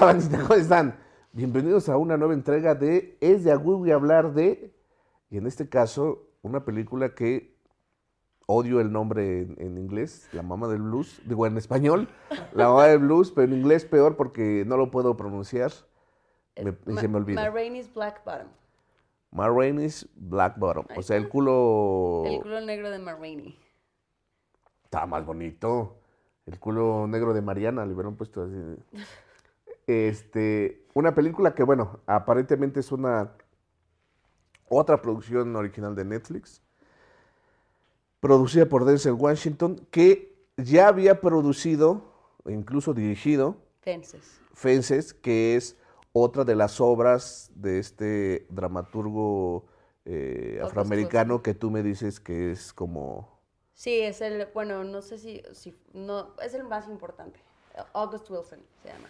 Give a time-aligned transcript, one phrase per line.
[0.00, 0.38] bandita?
[0.42, 0.98] ¿Cómo están?
[1.32, 4.74] Bienvenidos a una nueva entrega de Es de Agüey voy a hablar de,
[5.30, 7.54] y en este caso, una película que
[8.46, 12.08] odio el nombre en, en inglés, La Mamá del Blues, digo en español,
[12.54, 15.72] La Mamá del Blues, pero en inglés peor porque no lo puedo pronunciar
[16.62, 17.42] me- y Ma- se me olvida.
[17.42, 18.48] Ma Rainey's Black Bottom.
[19.32, 23.58] Ma Rainey's Black Bottom, o sea, el culo El culo negro de Ma Rainey.
[24.84, 25.98] está más bonito.
[26.46, 28.54] El culo negro de Mariana, le hubieran puesto así.
[29.86, 33.32] Este, una película que, bueno, aparentemente es una
[34.68, 36.60] otra producción original de Netflix,
[38.20, 42.02] producida por Denzel Washington, que ya había producido,
[42.44, 44.40] e incluso dirigido, Fences.
[44.52, 45.76] Fences, que es
[46.12, 49.66] otra de las obras de este dramaturgo
[50.04, 53.38] eh, afroamericano que tú me dices que es como...
[53.74, 57.38] Sí, es el, bueno, no sé si, si no, es el más importante.
[57.92, 59.06] August Wilson se llama.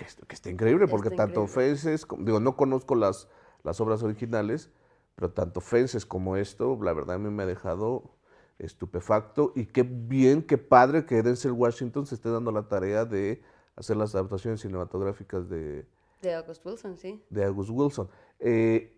[0.00, 1.76] Que, est- que está increíble, porque Está tanto increíble.
[1.76, 3.28] Fences, como- digo, no conozco las,
[3.62, 4.70] las obras originales,
[5.14, 8.14] pero tanto Fences como esto, la verdad a mí me ha dejado
[8.58, 13.42] estupefacto y qué bien, qué padre que Denzel Washington se esté dando la tarea de
[13.76, 15.86] hacer las adaptaciones cinematográficas de,
[16.22, 17.22] De August Wilson, sí.
[17.30, 18.08] de August Wilson.
[18.38, 18.96] Eh,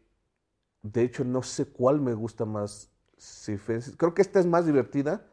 [0.83, 2.91] de hecho, no sé cuál me gusta más.
[3.16, 5.27] Si Fences, creo que esta es más divertida.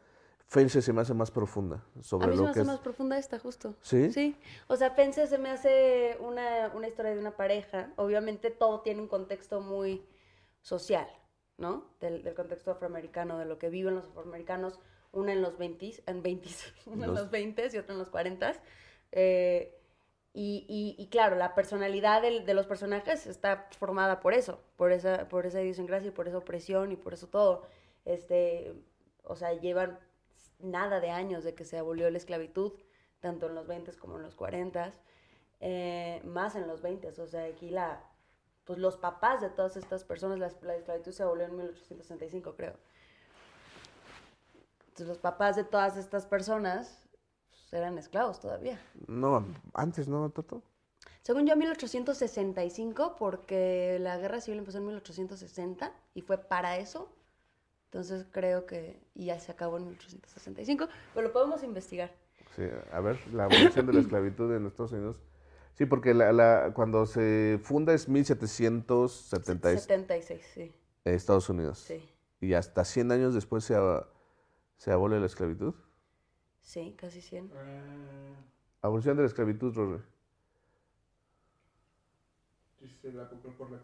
[0.50, 2.66] Fences se me hace más profunda sobre A mí se lo me que hace es.
[2.66, 3.76] más profunda esta, justo.
[3.82, 4.12] ¿Sí?
[4.12, 4.36] Sí.
[4.66, 7.92] O sea, Fences se me hace una, una historia de una pareja.
[7.96, 10.04] Obviamente todo tiene un contexto muy
[10.60, 11.06] social,
[11.56, 11.84] ¿no?
[12.00, 14.80] Del, del contexto afroamericano, de lo que viven los afroamericanos,
[15.12, 18.10] una en los 20s, en 20s, una en Los- los 20s y otra en los
[18.10, 18.58] 40s.
[19.12, 19.76] Eh,
[20.32, 24.90] y, y- y claro, la personalidad del- de los personajes está formada por eso, por
[24.90, 27.62] esa, por esa idiosincrasia y por esa opresión y por eso todo.
[28.04, 28.72] Este,
[29.22, 29.98] o sea, llevan
[30.62, 32.72] nada de años de que se abolió la esclavitud,
[33.20, 34.94] tanto en los 20 como en los 40,
[35.60, 38.02] eh, más en los 20, o sea, aquí la,
[38.64, 42.74] pues los papás de todas estas personas, la, la esclavitud se abolió en 1865, creo.
[44.88, 47.08] Entonces los papás de todas estas personas
[47.48, 48.80] pues, eran esclavos todavía.
[49.06, 50.62] No, antes no, Toto.
[51.22, 57.08] Según yo, 1865, porque la guerra civil empezó en 1860 y fue para eso.
[57.90, 62.12] Entonces creo que y ya se acabó en 1865, pero lo podemos investigar.
[62.54, 62.62] Sí,
[62.92, 65.16] a ver, la abolición de la esclavitud en Estados Unidos.
[65.74, 70.72] Sí, porque la, la- cuando se funda es 1776 76, sí,
[71.04, 71.78] en Estados Unidos.
[71.80, 72.08] sí,
[72.40, 73.74] Y hasta 100 años después se,
[74.76, 75.74] se abole la esclavitud.
[76.60, 77.50] sí, casi 100.
[78.82, 80.00] Abolición de la esclavitud, Rory.
[82.80, 83.82] Dice la compró por la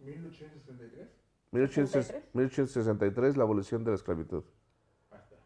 [0.00, 1.08] 1863.
[1.52, 2.34] 1863, 63.
[2.34, 4.44] 1863, la abolición de la esclavitud.
[5.10, 5.36] Hasta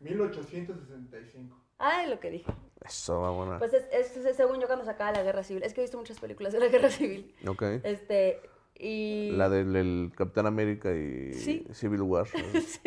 [0.00, 1.56] 1865.
[1.78, 2.52] Ay, lo que dije.
[2.84, 3.58] Eso, vámonos.
[3.58, 5.62] Pues es, es- es según yo cuando se acaba la guerra civil.
[5.62, 7.34] Es que he visto muchas películas de la guerra civil.
[7.46, 7.62] ok.
[7.84, 8.40] Este,
[8.74, 9.30] y...
[9.32, 11.66] La del el Capitán América y Sí.
[11.72, 12.26] Civil War.
[12.28, 12.80] sí,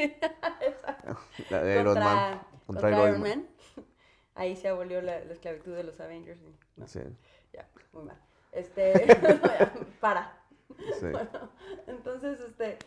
[0.62, 1.18] exacto.
[1.50, 2.42] La de Iron Man.
[2.66, 3.48] contra Contra Iron Man.
[4.36, 6.40] Ahí se abolió la, la esclavitud de los Avengers.
[6.42, 7.02] y- no, Sí,
[7.54, 8.18] ya, muy mal.
[8.54, 10.41] Este, no, ya, para.
[11.00, 11.08] Sí.
[11.12, 11.50] Bueno,
[11.88, 12.78] entonces, este,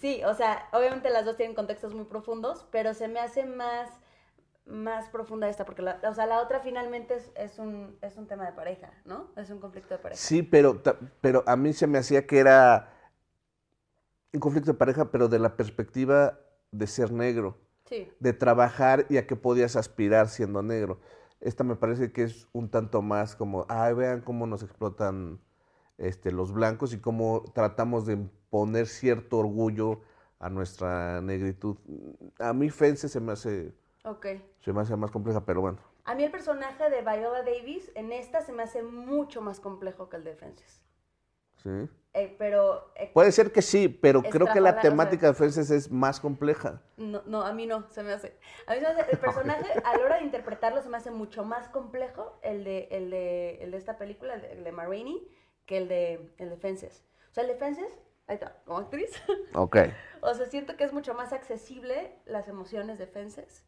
[0.00, 3.90] sí, o sea, obviamente las dos tienen contextos muy profundos, pero se me hace más,
[4.66, 8.26] más profunda esta, porque la, o sea, la otra finalmente es, es un, es un
[8.26, 9.30] tema de pareja, ¿no?
[9.36, 10.20] Es un conflicto de pareja.
[10.20, 10.82] Sí, pero,
[11.20, 12.92] pero a mí se me hacía que era
[14.32, 16.38] un conflicto de pareja, pero de la perspectiva
[16.70, 21.00] de ser negro, Sí, de trabajar y a qué podías aspirar siendo negro.
[21.40, 25.40] Esta me parece que es un tanto más como, ay, vean cómo nos explotan
[25.98, 30.00] este, los blancos y cómo tratamos de imponer cierto orgullo
[30.38, 31.76] a nuestra negritud.
[32.38, 33.72] A mí Fence se me hace,
[34.04, 34.26] ok.
[34.60, 35.78] se me hace más compleja, pero bueno.
[36.04, 40.08] A mí el personaje de Viola Davis en esta se me hace mucho más complejo
[40.08, 40.80] que el de Fences.
[41.62, 41.70] ¿sí?
[42.14, 45.26] Eh, pero eh, Puede ser que sí, pero creo que la Estrafalaria, o sea- temática
[45.26, 46.80] de Fences es más compleja.
[46.96, 48.38] no, no, a mí no, se me hace.
[48.66, 51.10] A mí se me hace, el personaje a la hora de interpretarlo se me hace
[51.10, 54.72] mucho más complejo el de, el de, el de esta película, el de, el de
[54.72, 55.28] Ma Rainey,
[55.68, 57.04] que el de, el de Fences.
[57.30, 57.92] O sea, el de Fences,
[58.26, 59.12] ahí está, como actriz.
[59.54, 59.76] Ok.
[60.22, 63.64] O sea, siento que es mucho más accesible las emociones de Fences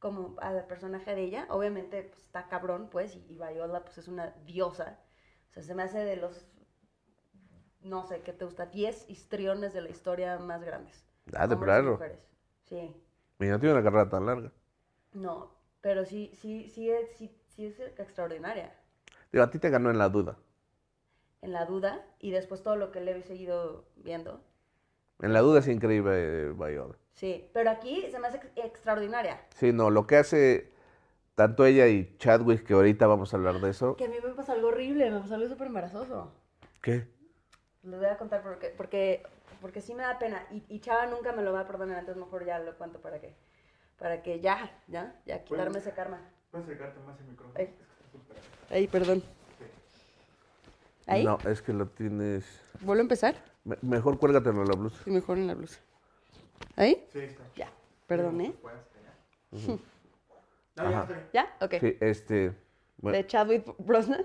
[0.00, 1.46] como al personaje de ella.
[1.48, 4.98] Obviamente pues, está cabrón, pues, y, y Viola pues es una diosa.
[5.50, 6.44] O sea, se me hace de los,
[7.82, 8.66] no sé, ¿qué te gusta?
[8.66, 11.04] 10 histriones de la historia más grandes.
[11.34, 11.92] Ah, de plano.
[11.92, 12.18] mujeres.
[12.64, 12.96] Sí,
[13.38, 14.50] Y no tiene una carrera tan larga.
[15.12, 18.72] no, pero sí, sí, sí es, sí, sí es extraordinaria.
[19.32, 20.36] Digo, a ti te ganó en la duda.
[21.42, 24.40] En la duda, y después todo lo que le he seguido viendo.
[25.20, 26.94] En la duda es increíble Viola.
[27.14, 29.40] Sí, pero aquí se me hace ex- extraordinaria.
[29.56, 30.72] Sí, no, lo que hace
[31.34, 33.96] tanto ella y Chadwick, que ahorita vamos a hablar de eso.
[33.96, 36.32] Que a mí me pasó algo horrible, me pasó algo súper embarazoso.
[36.80, 37.08] ¿Qué?
[37.82, 39.22] Les voy a contar porque, porque,
[39.60, 40.46] porque sí me da pena.
[40.52, 43.20] Y, y Chava nunca me lo va a perdonar, entonces mejor ya lo cuento para
[43.20, 43.34] que,
[43.98, 46.20] para que ya, ya, ya quitarme ese karma.
[46.52, 47.54] Puedes acercarte más el micrófono.
[47.58, 47.74] Ay.
[48.70, 49.22] Ahí, perdón.
[51.06, 52.44] Ahí, No, es que lo tienes...
[52.80, 53.34] ¿vuelvo a empezar?
[53.64, 55.02] Me- mejor cuélgatelo en la blusa.
[55.04, 55.80] Sí, mejor en la blusa.
[56.76, 57.04] ¿Ahí?
[57.12, 57.42] Sí, está.
[57.56, 57.70] Ya,
[58.06, 58.54] perdón, ¿eh?
[60.76, 61.06] No.
[61.34, 61.54] ¿Ya?
[61.60, 61.74] Ok.
[61.80, 62.54] Sí, este...
[62.98, 64.24] bueno, de Chadwick Brosnan.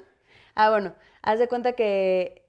[0.56, 2.46] Ah, bueno, haz de cuenta que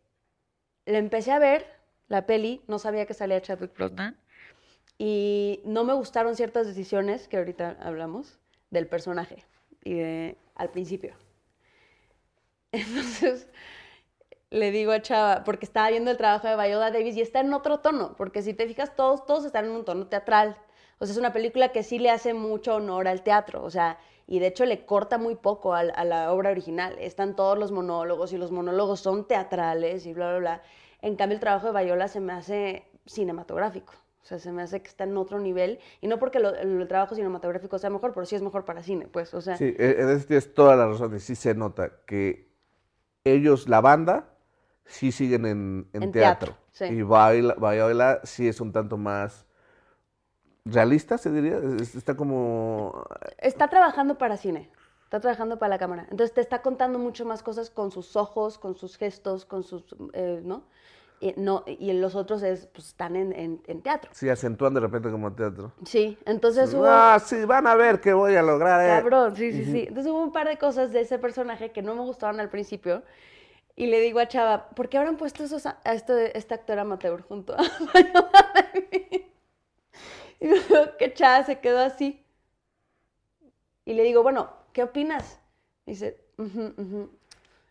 [0.86, 1.66] le empecé a ver
[2.06, 4.16] la peli, no sabía que salía Chadwick Brosnan,
[4.98, 8.38] y no me gustaron ciertas decisiones que ahorita hablamos
[8.70, 9.44] del personaje
[9.84, 11.14] y de- al principio.
[12.72, 13.48] Entonces
[14.50, 17.52] le digo a Chava, porque estaba viendo el trabajo de Viola Davis y está en
[17.52, 20.56] otro tono, porque si te fijas, todos, todos están en un tono teatral.
[20.98, 23.98] O sea, es una película que sí le hace mucho honor al teatro, o sea,
[24.26, 26.96] y de hecho le corta muy poco al- a, la obra original.
[26.98, 30.62] Están todos los monólogos y los monólogos son teatrales y bla, bla, bla.
[31.02, 33.94] En cambio, el trabajo de Viola se me hace cinematográfico.
[34.22, 35.78] O sea, se me hace que está en otro nivel.
[36.02, 39.32] Y no porque el, trabajo cinematográfico sea mejor, pero sí es mejor para cine, pues.
[39.32, 42.50] O sea, Sí, e- en eso tienes toda la razón y sí se nota que
[43.24, 44.34] ellos, la banda,
[44.88, 46.54] sí siguen en, en En teatro.
[46.54, 46.86] teatro, sí.
[46.86, 49.46] Y Viola, Viola sí es un tanto más
[50.64, 51.58] realista, se diría.
[51.80, 53.04] Es- Está como...
[53.38, 54.70] está trabajando para cine,
[55.04, 56.02] está trabajando para la cámara.
[56.10, 59.84] Entonces te está contando mucho más cosas con sus ojos, con sus gestos, con sus,
[60.12, 60.64] eh, ¿no?
[61.20, 64.10] Y, no, y los otros es, pues, están en, en- en teatro.
[64.14, 65.72] Sí, acentúan de repente como teatro.
[65.84, 66.86] Sí, entonces hubo...
[66.86, 68.80] Ah, sí, van a ver que voy a lograr.
[68.82, 69.00] eh.
[69.00, 69.84] Cabrón, sí, sí, sí.
[69.88, 73.02] Entonces hubo un par de cosas de ese personaje que no me gustaron al principio.
[73.78, 76.78] Y le digo a Chava, ¿por qué habrán puesto esos a, a este, este actor
[76.80, 77.62] amateur junto a?
[80.40, 80.58] Y me
[80.98, 82.24] que Chava se quedó así.
[83.84, 85.40] Y le digo, bueno, ¿qué opinas?
[85.86, 87.10] Dice, "Ujú, ujú".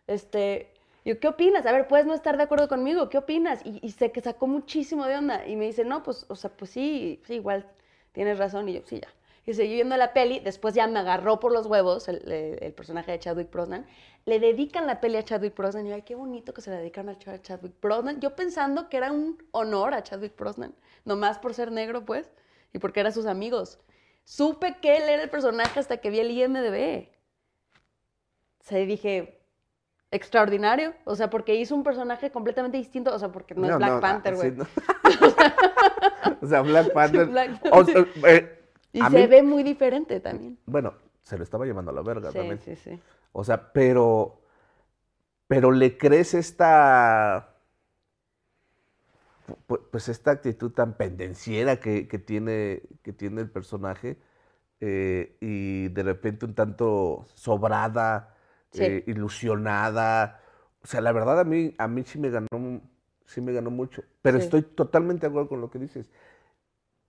[0.06, 0.72] este,
[1.04, 1.66] yo, ¿qué opinas?
[1.66, 3.62] A ver, puedes no estar de acuerdo conmigo, ¿qué opinas?
[3.64, 5.46] Y, y se que sacó muchísimo de onda.
[5.46, 7.66] Y me dice, no, pues, o sea, pues sí, sí, igual
[8.12, 8.68] tienes razón.
[8.68, 9.08] Y yo, sí, ya.
[9.46, 12.72] Y seguí viendo la peli, después ya me agarró por los huevos el, el- el
[12.74, 13.86] personaje de Chadwick Brosnan.
[14.28, 15.86] Le dedican la peli a Chadwick Brosnan.
[15.86, 18.20] Y yo, ay, qué bonito que se la dedican a Ch- Chadwick Brosnan.
[18.20, 20.74] Yo pensando que era un honor a Chadwick Brosnan,
[21.06, 22.30] nomás por ser negro, pues,
[22.74, 23.78] y porque eran sus amigos.
[24.24, 27.08] Supe que él era el personaje hasta que vi el IMDB.
[28.60, 29.40] O sea, dije,
[30.10, 30.92] extraordinario.
[31.04, 33.14] O sea, porque hizo un personaje completamente distinto.
[33.14, 34.50] O sea, porque no, es Black no, Panther, güey.
[34.50, 34.66] sí, no.
[36.42, 37.26] o sea, Black Panther.
[37.28, 38.08] Black o- Panther.
[38.26, 38.60] eh,
[38.92, 40.58] Y se mí- ve muy diferente también.
[40.66, 40.92] Bueno,
[41.22, 42.58] se lo estaba llevando a la verga Sí, también.
[42.58, 43.00] sí, sí.
[43.32, 44.40] O sea, pero.
[45.46, 47.54] Pero le crees esta.
[49.66, 54.18] pu- Pues esta actitud tan pendenciera que, que tiene, que tiene el personaje.
[54.80, 58.36] eh, y de repente un tanto sobrada,
[58.70, 58.84] Sí.
[58.84, 60.40] eh, ilusionada.
[60.84, 62.80] O sea, la verdad a mí, a mí sí me ganó,
[63.26, 64.02] sí me ganó mucho.
[64.22, 64.44] Pero Sí.
[64.44, 66.10] estoy totalmente de acuerdo con lo que dices.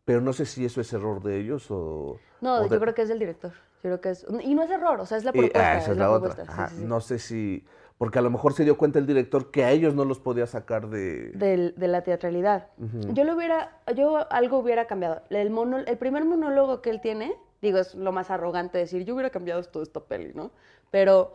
[0.03, 2.17] Pero no sé si eso es error de ellos o.
[2.41, 3.53] No, o yo creo que es del director.
[3.81, 4.25] Yo creo que es...
[4.43, 5.77] Y no es error, o sea, es la y- ah, propuesta.
[5.77, 6.29] esa es la, otra.
[6.35, 6.83] propuesta, sí, Ajá, sí, sí.
[6.85, 7.65] No sé si.
[7.97, 10.47] Porque a lo mejor se dio cuenta el director que a ellos no los podía
[10.47, 11.31] sacar de.
[11.31, 12.67] De la teatralidad.
[12.77, 15.21] Yo lo hubiera, yo algo hubiera cambiado.
[15.29, 19.15] El, mono, el primer monólogo que él tiene, digo, es lo más arrogante decir, yo
[19.15, 20.51] hubiera cambiado toda esta peli, ¿no?
[20.91, 21.33] Pero,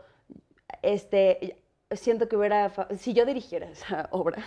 [0.82, 1.58] este,
[1.96, 4.44] siento que hubiera, si yo dirigiera esa obra,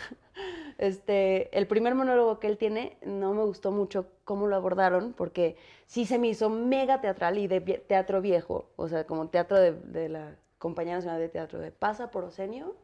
[0.77, 5.57] este, el primer monólogo que él tiene, no me gustó mucho cómo lo abordaron, porque
[5.85, 10.09] sí se me hizo mega teatral y de teatro viejo, o sea, como teatro de,
[10.09, 12.75] la Compañía Nacional de Teatro, de Pasa por Osenio,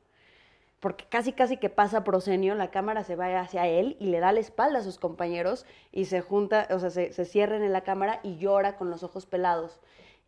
[0.79, 4.34] porque casi casi que pasa proscenio, la cámara se va hacia él y le da
[4.34, 7.86] la espalda a sus compañeros y se junta, o sea, se, se cierran en la
[7.86, 9.79] cámara y llora con los ojos pelados.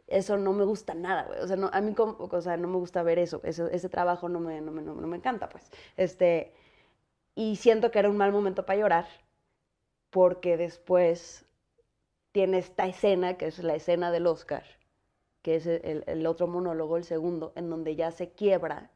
[0.08, 1.40] Eso no me gusta nada, güey.
[1.40, 3.42] O sea, no, a mí como, o sea, no me gusta ver eso.
[3.44, 5.70] Eso- ese trabajo no me, no, me, no, no me encanta, pues.
[5.98, 6.54] Este,
[7.36, 9.08] y siento que era un mal momento para llorar
[10.10, 11.46] porque después
[12.32, 14.64] tiene esta escena, que es la escena del Oscar,
[15.42, 18.92] que es el, el otro monólogo, el segundo, en donde ya se quiebra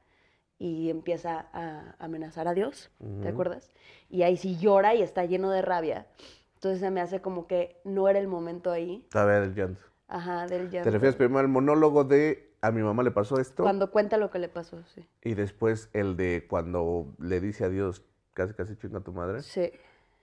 [0.58, 3.72] y empieza a amenazar a Dios, ¿te acuerdas?
[4.10, 6.08] Y ahí sí llora y está lleno de rabia.
[6.56, 9.84] Entonces se me hace como que no era el momento ahí, A ver, el llanto.
[10.10, 10.92] Ajá, del ¿Te llanto.
[10.92, 13.64] refieres primero al monólogo de a mi mamá le pasó esto?
[13.64, 15.08] Cuando cuenta lo que le pasó, sí.
[15.24, 19.42] Y después el de cuando le dice a Dios, casi casi chinga a tu madre.
[19.42, 19.72] Sí,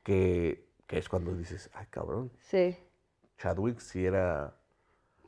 [0.02, 2.76] Que, que es cuando dices, ay cabrón, sí,
[3.38, 4.54] Chadwick sí era.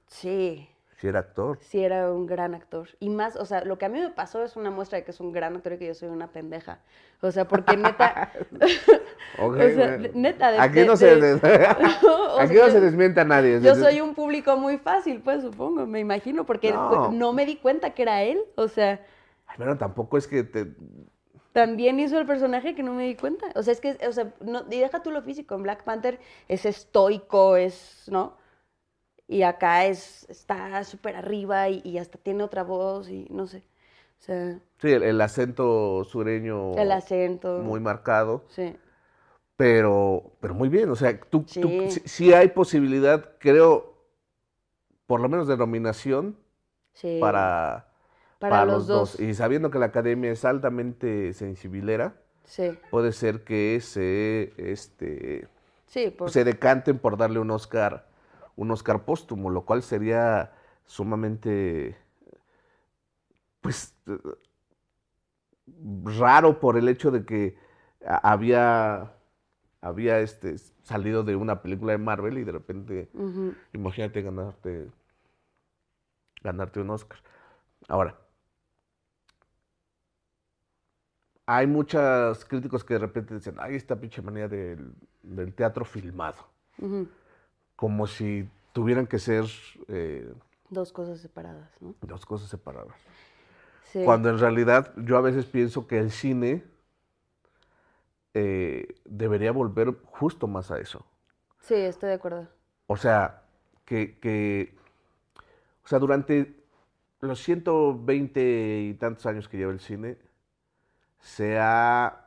[0.07, 0.69] sí.
[1.01, 1.59] Si era actor.
[1.61, 2.89] sí era un gran actor.
[2.99, 5.13] Y más, o sea, lo que a mí me pasó es una muestra de que
[5.13, 6.81] es un gran actor y que yo soy una pendeja.
[7.21, 8.33] O sea, porque neta,
[9.39, 10.09] Ok, O sea, bueno.
[10.15, 11.43] neta, de- Aquí de- no se, de- des-
[12.03, 13.61] O aquí sea, no se desmienta nadie.
[13.61, 17.13] yo soy un público muy fácil, pues supongo, me imagino, porque No.
[17.13, 18.41] no, me di cuenta que era él.
[18.57, 19.01] O sea,
[19.47, 20.67] Ay, Pero tampoco es que te...
[21.53, 23.47] también hizo el personaje que no me di cuenta.
[23.55, 26.19] O sea, es que, o sea, no, y deja tú lo físico, en Black Panther
[26.49, 28.37] es estoico, es, ¿no?
[29.29, 33.59] Y acá es, está súper arriba y, y hasta tiene otra voz y no sé.
[34.19, 37.59] O sea, Sí, el, el acento sureño el acento.
[37.59, 38.75] muy marcado, Sí.
[39.57, 40.89] pero, pero muy bien.
[40.91, 41.91] O sea, tú, tú- Sí.
[41.91, 43.95] sí, sí hay posibilidad, creo,
[45.07, 46.37] por lo menos de nominación
[46.95, 47.19] Sí.
[47.21, 47.89] para,
[48.39, 49.21] Para para los dos.
[49.21, 52.79] Y sabiendo que la academia es altamente sensibilera, Sí.
[52.91, 55.49] puede ser que se, este,
[55.87, 58.08] Sí, por- se decanten por darle un Oscar,
[58.59, 60.53] un Oscar póstumo, lo cual sería
[60.85, 61.97] sumamente,
[63.61, 63.95] pues,
[66.19, 67.57] raro por el hecho de que
[68.05, 69.13] había,
[69.81, 73.09] había este, salido de una película de Marvel y de repente,
[73.73, 74.91] imagínate ganarte,
[76.43, 77.21] ganarte un Oscar.
[77.87, 78.19] Ahora,
[81.47, 86.45] hay muchos críticos que de repente dicen, ay, esta pinche manía del, del teatro filmado.
[87.79, 89.45] Como si tuvieran que ser
[89.87, 90.35] eh,
[90.69, 91.95] Dos cosas separadas, ¿no?
[92.03, 92.97] dos cosas separadas.
[93.85, 94.03] Sí.
[94.05, 96.65] Cuando en realidad yo a veces pienso que el cine
[98.35, 101.07] eh, debería volver justo más a eso.
[101.61, 102.49] Sí, estoy de acuerdo.
[102.89, 103.45] O sea,
[103.85, 104.75] que, que-
[105.85, 106.57] o sea, durante
[107.21, 110.19] los 120 y tantos años que lleva el cine,
[111.21, 112.27] se ha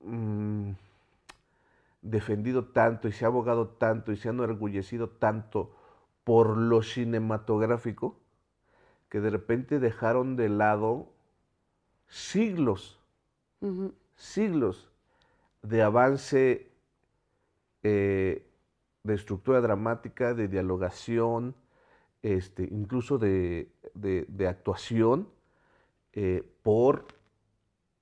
[0.00, 0.70] mm,
[2.02, 5.74] defendido tanto y se ha abogado tanto y se ha enorgullecido tanto
[6.24, 8.20] por lo cinematográfico
[9.08, 11.10] que de repente dejaron de lado
[12.08, 12.98] siglos
[14.16, 14.90] siglos
[15.62, 16.70] de avance
[17.82, 18.44] eh,
[19.02, 21.54] de estructura dramática, de dialogación,
[22.22, 25.28] este, incluso de, de- de actuación,
[26.14, 27.06] eh, por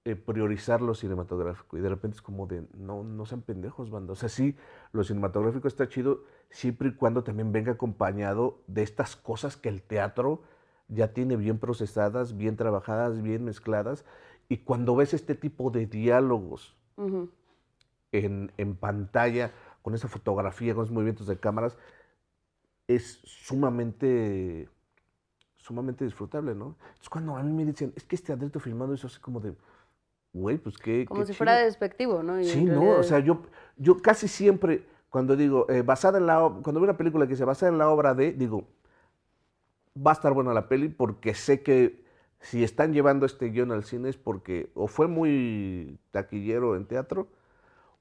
[0.06, 1.76] eh, priorizar lo cinematográfico.
[1.76, 4.12] Y de repente es como de, no, no sean pendejos, banda.
[4.12, 4.56] O sea, sí,
[4.92, 9.82] lo cinematográfico está chido siempre y cuando también venga acompañado de estas cosas que el
[9.82, 10.42] teatro
[10.86, 14.04] ya tiene bien procesadas, bien trabajadas, bien mezcladas.
[14.48, 17.28] Y cuando ves este tipo de diálogos Ujú.
[18.12, 19.50] en, en pantalla,
[19.82, 21.76] con esa fotografía, con esos movimientos de cámaras,
[22.86, 24.68] es sumamente,
[25.56, 26.76] sumamente disfrutable, ¿no?
[27.02, 29.56] Es cuando a mí me dicen, es que este Andrito filmando eso así como de,
[30.40, 31.04] güey, pues qué.
[31.06, 31.38] Como qué si chido".
[31.38, 32.40] fuera despectivo, ¿no?
[32.40, 33.42] Y Sí, no, realidad o sea, yo,
[33.76, 37.44] yo casi siempre, cuando digo, eh, basada en la, cuando veo una película que se
[37.44, 38.64] basa en la obra de, digo,
[39.96, 42.04] va a estar buena la peli porque sé que
[42.40, 47.28] si están llevando este guion al cine es porque o fue muy taquillero en teatro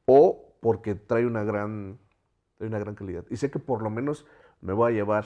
[0.05, 1.97] o porque trae una gran,
[2.57, 3.25] trae una gran calidad.
[3.29, 4.25] Y sé que por lo menos
[4.61, 5.25] me voy a llevar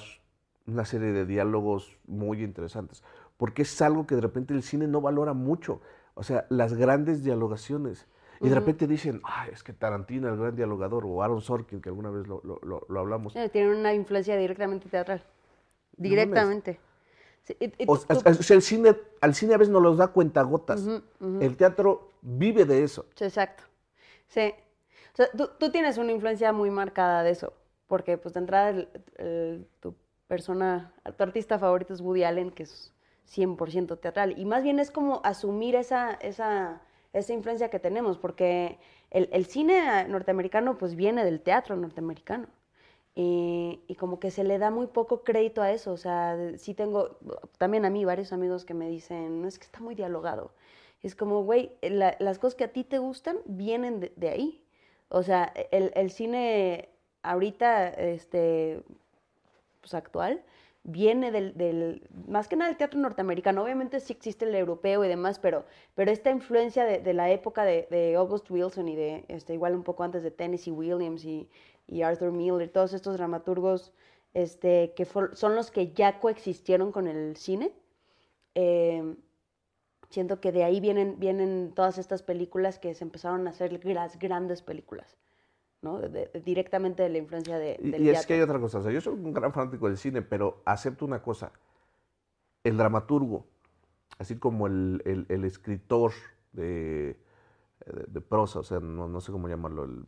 [0.68, 3.04] una serie de diálogos muy interesantes,
[3.38, 5.82] porque es algo que de repente el cine no valora mucho.
[6.20, 8.06] O sea, las grandes dialogaciones.
[8.42, 11.88] Y de repente dicen, ay, es que Tarantino, el gran dialogador, o Aaron Sorkin, que
[11.88, 13.34] alguna vez lo, lo- lo- lo hablamos.
[13.38, 15.24] Eh, Tiene una influencia directamente teatral.
[15.96, 16.78] Directamente.
[17.44, 17.56] Sí,
[17.88, 20.82] O, tú- o- o sea, el cine, al cine a veces nos los da cuentagotas.
[20.82, 21.42] Ujú, ujú.
[21.42, 23.06] El teatro vive de eso.
[23.16, 23.64] Sí, exacto.
[24.28, 24.54] Sí.
[25.14, 27.54] O sea, tú, tú tienes una influencia muy marcada de eso,
[27.88, 29.96] porque pues de entrada el- el- tu
[30.28, 32.94] persona, tu artista favorito es Woody Allen, que es
[33.30, 36.82] 100% teatral, y más bien es como asumir esa, esa,
[37.14, 38.78] esa influencia que tenemos, porque
[39.12, 42.48] el, el cine norteamericano pues viene del teatro norteamericano.
[43.16, 45.92] Y, como que se le da muy poco crédito a eso.
[45.92, 47.18] O sea, sí tengo,
[47.58, 50.52] también a mí, varios amigos que me dicen, no es que está muy dialogado.
[51.04, 54.64] Es como, güey, la- las cosas que a ti te gustan vienen de, de ahí.
[55.10, 56.90] O sea, el, el cine
[57.24, 58.84] ahorita, este,
[59.82, 60.42] pues actual,
[60.92, 63.64] viene del, del, más que nada del teatro norteamericano.
[63.64, 65.66] Obviamente sí existe el europeo y demás, pero,
[65.96, 69.84] pero esta influencia de, de la época de, August Wilson y de, este, igual un
[69.84, 71.50] poco antes de Tennessee Williams y,
[71.88, 73.94] y Arthur Miller, todos estos dramaturgos
[74.34, 77.72] este, que son los que ya coexistieron con el cine.
[78.56, 79.16] eh,
[80.10, 84.18] siento que de ahí vienen, vienen todas estas películas que se empezaron a hacer las
[84.20, 85.18] grandes películas,
[85.82, 86.00] ¿no?
[86.00, 88.80] De- de- directamente de la influencia de, Y, del y es que hay otra cosa.
[88.80, 91.52] O sea, yo soy un gran fanático del cine, pero acepto una cosa.
[92.64, 93.46] El dramaturgo,
[94.18, 96.12] así como el, el- el escritor
[96.52, 97.18] de,
[98.22, 100.06] prosa, o sea, no, no sé cómo llamarlo, el,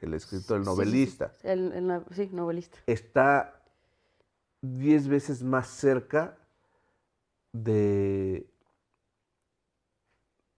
[0.00, 2.78] el escritor, el Sí, sí, sí, novelista, el- sí, novelista.
[2.86, 3.62] está
[4.62, 6.38] diez veces más cerca
[7.52, 8.46] de,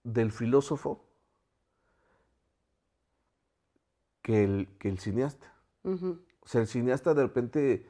[0.04, 1.04] del filósofo
[4.22, 5.52] que el, que el cineasta.
[5.84, 7.86] O sea, el cineasta de repente,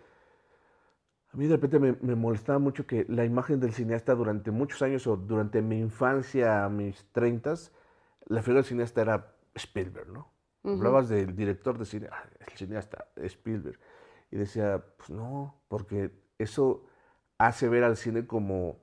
[1.32, 4.82] a mí de repente me, me molestaba mucho que la imagen del cineasta durante muchos
[4.82, 7.72] años o durante mi infancia, mis treintas,
[8.26, 10.32] la figura del cineasta era Spielberg, ¿no?
[10.62, 10.76] Ujú.
[10.76, 13.78] Hablabas del director de cine, "Ah, el cineasta, Spielberg.
[14.30, 16.86] Y decía, pues no, porque eso
[17.38, 18.80] hace ver al cine como,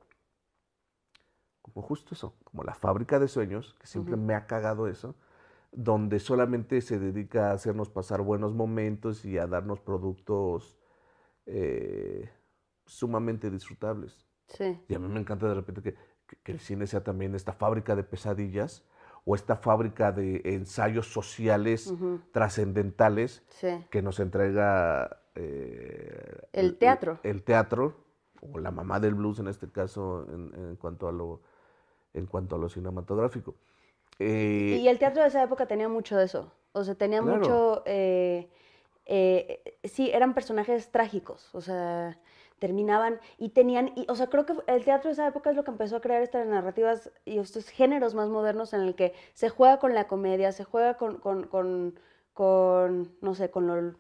[1.61, 5.15] como justo eso, como la fábrica de sueños, que siempre me ha cagado eso,
[5.71, 10.77] donde solamente se dedica a hacernos pasar buenos momentos y a darnos productos
[11.45, 12.29] eh,
[12.85, 14.25] sumamente disfrutables.
[14.47, 14.79] Sí.
[14.87, 15.95] Y a mí me encanta de repente que,
[16.43, 18.83] que- el cine sea también esta fábrica de pesadillas
[19.25, 21.93] o esta fábrica de ensayos sociales
[22.31, 23.85] trascendentales Sí.
[23.91, 27.19] que nos entrega eh, El teatro.
[27.23, 27.95] El, teatro,
[28.41, 31.41] o la mamá del blues en este caso, en, en cuanto a lo
[32.13, 33.53] en cuanto a lo cinematográfico.
[34.19, 36.51] Eh, Y el teatro de esa época tenía mucho de eso.
[36.73, 37.37] O sea, tenía Claro.
[37.37, 37.83] mucho.
[37.85, 38.49] eh,
[39.05, 41.49] eh, sí, eran personajes trágicos.
[41.55, 42.19] O sea,
[42.59, 43.91] terminaban y tenían.
[43.95, 46.01] Y, o sea, creo que el teatro de esa época es lo que empezó a
[46.01, 50.07] crear estas narrativas y estos géneros más modernos en el que se juega con la
[50.07, 51.17] comedia, se juega con.
[51.17, 51.99] con, con,
[52.33, 53.95] con, no sé, con lo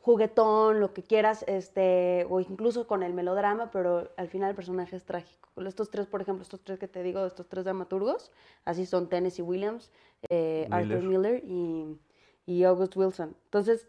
[0.00, 4.96] juguetón, lo que quieras, este, o incluso con el melodrama, pero al final el personaje
[4.96, 5.50] es trágico.
[5.66, 8.32] Estos tres, por ejemplo, estos tres que te digo, estos tres dramaturgos,
[8.64, 9.90] así son Tennessee Williams,
[10.30, 11.98] eh, Arthur Miller y,
[12.46, 13.36] y August Wilson.
[13.44, 13.86] Entonces,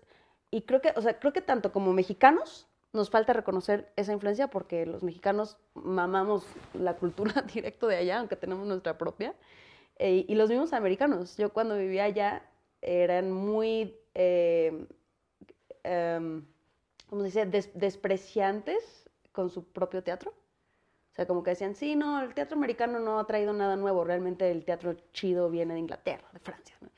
[0.52, 4.50] y creo que, o sea, creo que tanto como mexicanos nos falta reconocer esa influencia
[4.50, 9.34] porque los mexicanos mamamos la cultura directo de allá, aunque tenemos nuestra propia.
[9.98, 11.38] Eh, y los mismos americanos.
[11.38, 12.44] Yo cuando vivía allá
[12.82, 14.86] eran muy, eh,
[15.84, 16.46] em,
[17.10, 20.32] ¿cómo se dice?, Des- despreciantes con su propio teatro.
[20.32, 24.04] O sea, como que decían, sí, no, el teatro americano no ha traído nada nuevo,
[24.04, 26.75] realmente el teatro chido viene de Inglaterra, de Francia.
[26.82, 26.90] ¿no?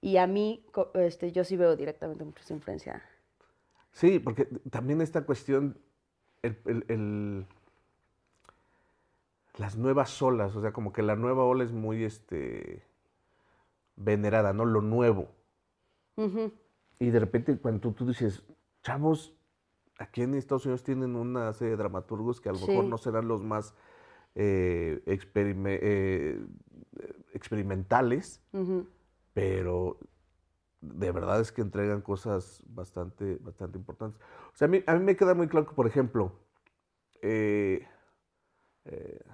[0.00, 0.64] Y a mí,
[0.94, 3.02] este, yo sí veo directamente mucha influencia.
[3.92, 5.78] Sí, porque también esta cuestión,
[6.42, 7.46] el- el- el-
[9.58, 12.82] las nuevas olas, o sea, como que la nueva ola es muy este,
[13.96, 14.64] venerada, ¿no?
[14.64, 15.28] Lo nuevo.
[16.16, 16.52] Ujú,
[16.98, 18.42] Y de repente cuando tú, dices,
[18.82, 19.34] chavos,
[19.98, 23.28] aquí en Estados Unidos tienen una serie de dramaturgos que a lo mejor no serán
[23.28, 23.74] los más
[24.34, 26.44] eh, experime- eh,
[27.32, 28.40] experimentales,
[29.34, 29.98] pero
[30.80, 34.20] de verdad es que entregan cosas bastante, bastante importantes.
[34.52, 36.32] O sea, a mí, a mí me queda muy claro que, por ejemplo,
[37.20, 37.86] eh,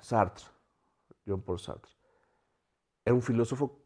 [0.00, 0.44] Sartre,
[1.26, 1.92] John Paul Sartre,
[3.04, 3.80] era un filósofo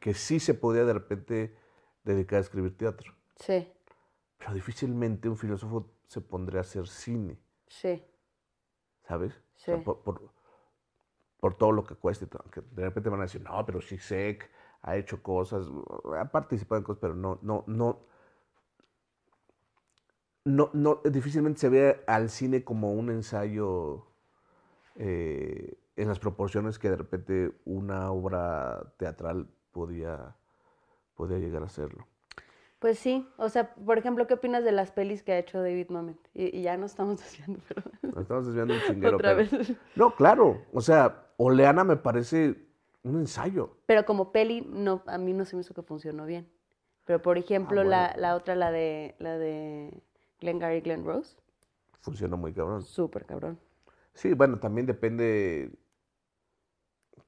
[0.00, 1.56] que sí se podía de repente
[2.04, 3.72] dedicar a escribir teatro, Sí,
[4.38, 8.02] pero difícilmente un filósofo se pondría a hacer cine, sí,
[9.08, 9.32] ¿sabes?
[9.34, 9.82] O sea, Sí.
[9.84, 10.30] por, por-
[11.40, 11.94] por todo lo que
[12.26, 14.50] todo, aunque de repente van a decir, no, pero Zizek
[14.82, 15.66] ha hecho cosas,
[16.18, 18.06] ha participado en cosas, pero no, no, no,
[20.44, 24.06] no, no, difícilmente se ve al cine como un ensayo
[24.96, 30.36] eh, en las proporciones que de repente una obra teatral podía,
[31.14, 32.06] podía llegar a serlo.
[32.78, 35.88] Pues sí, o sea, por ejemplo, ¿qué opinas de las pelis que ha hecho David
[35.88, 36.18] Mamet?
[36.34, 39.16] Y, y ya nos estamos desviando, pero Nos estamos desviando un chinguero.
[39.16, 39.72] otra pero- vez.
[39.96, 42.56] No, claro, o sea, Oleana me parece
[43.02, 43.76] un ensayo.
[43.86, 46.48] Pero como peli, no, a mí no se me hizo que funcionó bien.
[47.06, 48.20] Pero por ejemplo, Ah, la, bueno.
[48.20, 50.02] la otra, la de, la de
[50.40, 51.36] Glenn Gary, Glenn Rose,
[52.00, 52.82] Funcionó muy cabrón.
[52.82, 53.58] súper cabrón.
[54.12, 55.70] Sí, bueno, también depende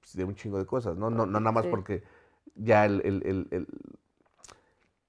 [0.00, 1.08] pues, de un chingo de cosas, ¿no?
[1.10, 1.70] No, no nada más Sí.
[1.70, 2.02] porque
[2.56, 3.68] ya el, el-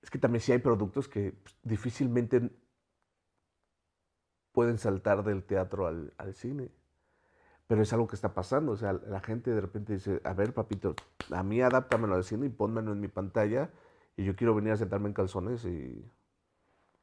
[0.01, 2.49] Es que también sí hay productos que pues, difícilmente
[4.51, 6.69] pueden saltar del teatro al, al cine.
[7.67, 8.71] Pero es algo que está pasando.
[8.73, 10.95] O sea, la gente de repente dice, a ver, papito,
[11.31, 13.69] a mí adáptamelo al cine y pónmelo en mi pantalla
[14.17, 16.05] y yo quiero venir a sentarme en calzones y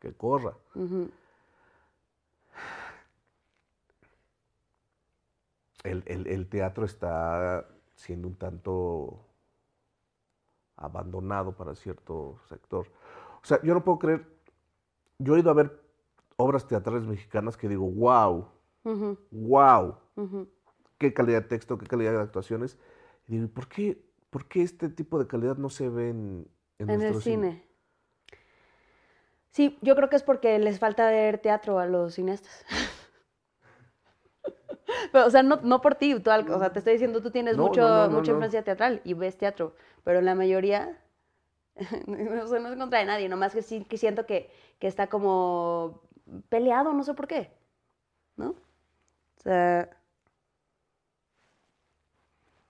[0.01, 0.55] que corra.
[5.85, 9.25] El, el- el teatro está siendo un tanto
[10.77, 12.87] abandonado para cierto sector.
[13.43, 14.27] O sea, yo no puedo creer,
[15.19, 15.81] yo he ido a ver
[16.37, 18.49] obras teatrales mexicanas que digo, wow,
[18.85, 19.97] Ujú, wow,
[20.99, 22.79] qué calidad de texto, qué calidad de actuaciones.
[23.29, 26.89] Y digo, ¿por qué, por qué este tipo de calidad no se ve en, en
[26.89, 27.65] En el nuestro cine.
[29.51, 32.65] Sí, yo creo que es porque les falta ver teatro a los cineastas.
[35.13, 37.57] Pero, o sea, no, no por ti, tú o sea, te estoy diciendo, tú tienes
[37.57, 38.33] No, mucho, no, no, no, mucha no.
[38.33, 40.99] influencia teatral y ves teatro, pero la mayoría,
[42.45, 45.09] o sea, no es contra de nadie, nomás que sí que siento que, que está
[45.09, 46.03] como
[46.49, 47.51] peleado, no sé por qué.
[49.43, 49.89] sea,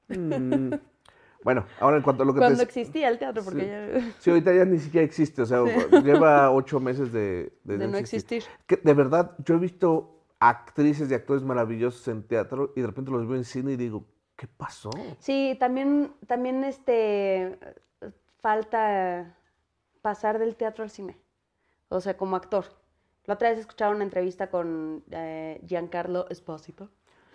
[0.08, 0.72] Mm,
[1.44, 2.62] bueno, ahora en cuanto a lo que cuando te...
[2.62, 3.68] existía el teatro, porque Sí.
[3.68, 5.58] ya Sí, ahorita ya ni siquiera existe, o sea,
[5.90, 8.44] lleva ocho meses de, de de no existir.
[8.66, 13.10] Que, de verdad, yo he visto actrices y actores maravillosos en teatro y de repente
[13.10, 14.04] los veo en cine y digo,
[14.36, 14.90] ¿qué pasó?
[15.18, 17.58] Sí, también, también este
[18.40, 19.36] falta
[20.02, 21.16] pasar del teatro al cine.
[21.88, 22.66] O sea, como actor.
[23.24, 26.90] La otra vez escuchaba una entrevista con eh, Giancarlo Esposito.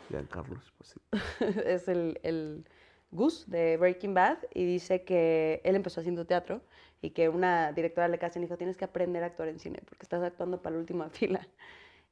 [0.10, 1.02] Giancarlo Esposito.
[1.66, 2.66] es el, el
[3.10, 6.62] Gus de Breaking Bad y dice que él empezó haciendo teatro
[7.02, 10.04] y que una directora le casting dijo, tienes que aprender a actuar en cine porque
[10.04, 11.48] estás actuando para la última fila.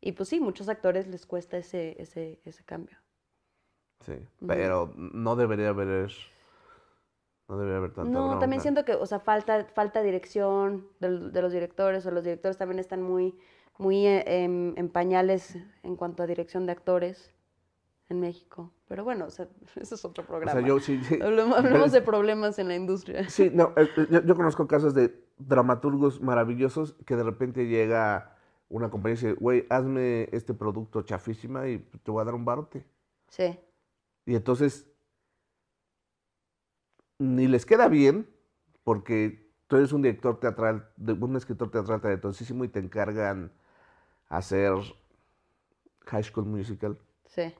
[0.01, 2.97] Y pues sí, muchos actores les cuesta ese, ese, ese cambio.
[4.05, 4.13] Sí,
[4.45, 6.11] pero no debería haber...
[7.49, 8.61] No debería haber tanta No, también bronca.
[8.61, 12.79] siento que, o sea, falta, falta dirección del- de, los directores, o los directores también
[12.79, 13.37] están muy,
[13.77, 17.33] muy eh, em, en pañales en cuanto a dirección de actores
[18.09, 18.71] en México.
[18.87, 20.51] Pero bueno, o sea, eso es otro O programa.
[20.51, 21.01] sea, yo sí...
[21.03, 23.29] sí, hablemos es- de problemas en la industria.
[23.29, 28.36] Sí, no, eh, eh, yo, yo conozco casos de dramaturgos maravillosos que de repente llega
[28.69, 32.85] una compañía dice, güey, hazme este producto chafísima y te voy a dar un barote.
[33.29, 33.59] Sí,
[34.25, 34.87] Y entonces
[37.19, 38.27] ni les queda bien
[38.83, 43.51] porque tú eres un director teatral, un escritor teatral talentosísimo y te encargan
[44.29, 44.73] hacer
[46.07, 46.97] High School Musical.
[47.25, 47.53] sí.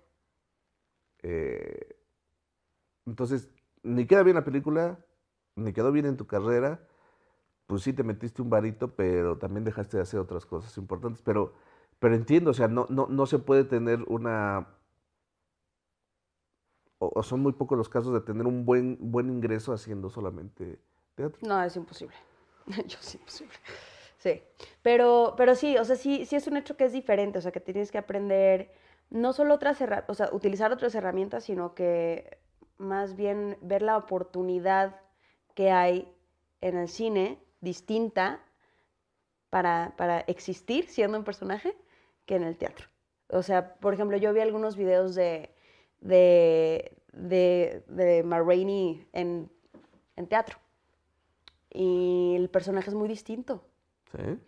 [1.24, 1.98] Eh,
[3.06, 3.50] entonces,
[3.84, 5.00] ni queda bien la película,
[5.56, 6.88] ni quedó bien en tu carrera.
[7.68, 11.22] Pues sí, te metiste un varito, pero también dejaste de hacer otras cosas importantes.
[11.22, 11.54] Pero,
[12.00, 14.68] pero entiendo, o sea, no, no, no se puede tener una.
[16.98, 20.80] O, son muy pocos los casos de tener un buen, buen ingreso haciendo solamente
[21.16, 21.40] teatro.
[21.46, 22.16] No, es imposible.
[22.88, 23.54] Yo sí, imposible.
[24.18, 24.42] Sí.
[24.82, 27.52] Pero, pero sí, o sea, sí, sí es un hecho que es diferente, o sea,
[27.52, 28.72] que tienes que aprender
[29.10, 32.40] no solo otras herramientas, o sea, utilizar otras herramientas, sino que
[32.78, 35.02] más bien ver la oportunidad
[35.54, 36.14] que hay
[36.62, 38.40] en el cine distinta
[39.50, 41.76] para, para existir siendo un personaje
[42.26, 42.88] que en el teatro.
[43.30, 45.54] O sea, por ejemplo, yo vi algunos videos de,
[46.02, 49.50] de, de, de Ma Rainey en,
[50.16, 50.58] en teatro
[51.70, 53.64] y el personaje es muy distinto.
[54.12, 54.40] ¿Sí?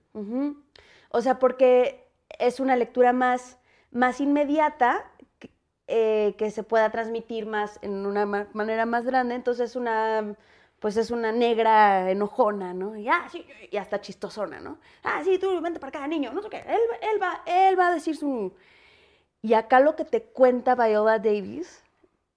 [1.12, 2.08] O sea, porque
[2.40, 3.58] es una lectura más,
[3.92, 5.50] más inmediata que,
[5.88, 9.36] eh, que se pueda transmitir más en una ma- manera más grande.
[9.36, 10.36] Entonces es una,
[10.80, 12.96] pues es una negra enojona, ¿no?
[12.98, 14.80] Y, ah, sí, y hasta chistosona, ¿no?
[15.04, 16.60] Ah, sí, tú vente para acá, niño, no sé qué.
[16.60, 18.54] Él, va- él, va, él va a decir su...
[19.42, 21.84] Y acá lo que te cuenta Viola Davis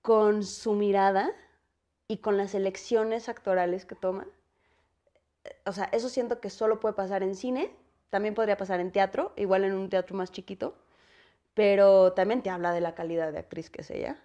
[0.03, 1.33] con su mirada
[2.09, 4.27] y con las elecciones actorales que toma,
[5.67, 7.71] o sea, eso siento que solo puede pasar en cine,
[8.11, 10.75] también podría pasar en teatro, igual en un teatro más chiquito,
[11.55, 14.19] pero también te habla de la calidad de actriz que es ella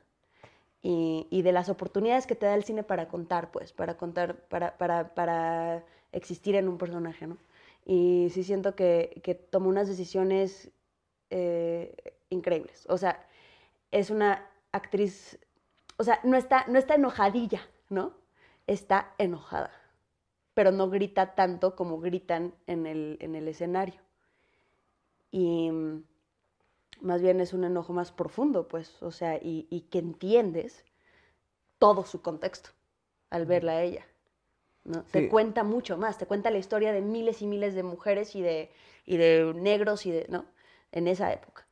[0.81, 4.37] y, y de las oportunidades que te da el cine para contar, pues, para contar,
[4.47, 7.37] para, para, para existir en un personaje, ¿no?
[7.85, 10.71] Y sí siento que, que toma unas decisiones
[11.29, 11.95] eh,
[12.29, 12.85] increíbles.
[12.89, 13.25] O sea,
[13.91, 15.39] es una actriz,
[15.97, 18.13] o sea, no está, no está enojadilla, ¿no?
[18.67, 19.71] Está enojada
[20.57, 24.01] pero no grita tanto como gritan en el, en el escenario.
[25.29, 26.03] Y mm,
[27.01, 30.85] más bien es un enojo más profundo, pues, o sea, y, y que entiendes
[31.79, 32.71] todo su contexto
[33.29, 34.05] al verla a ella.
[34.85, 35.05] ¿no?
[35.05, 35.11] Sí.
[35.11, 38.41] Te cuenta mucho más, te cuenta la historia de miles y miles de mujeres y
[38.41, 38.71] de,
[39.05, 40.45] y de negros y de, ¿no?
[40.91, 41.67] En esa época,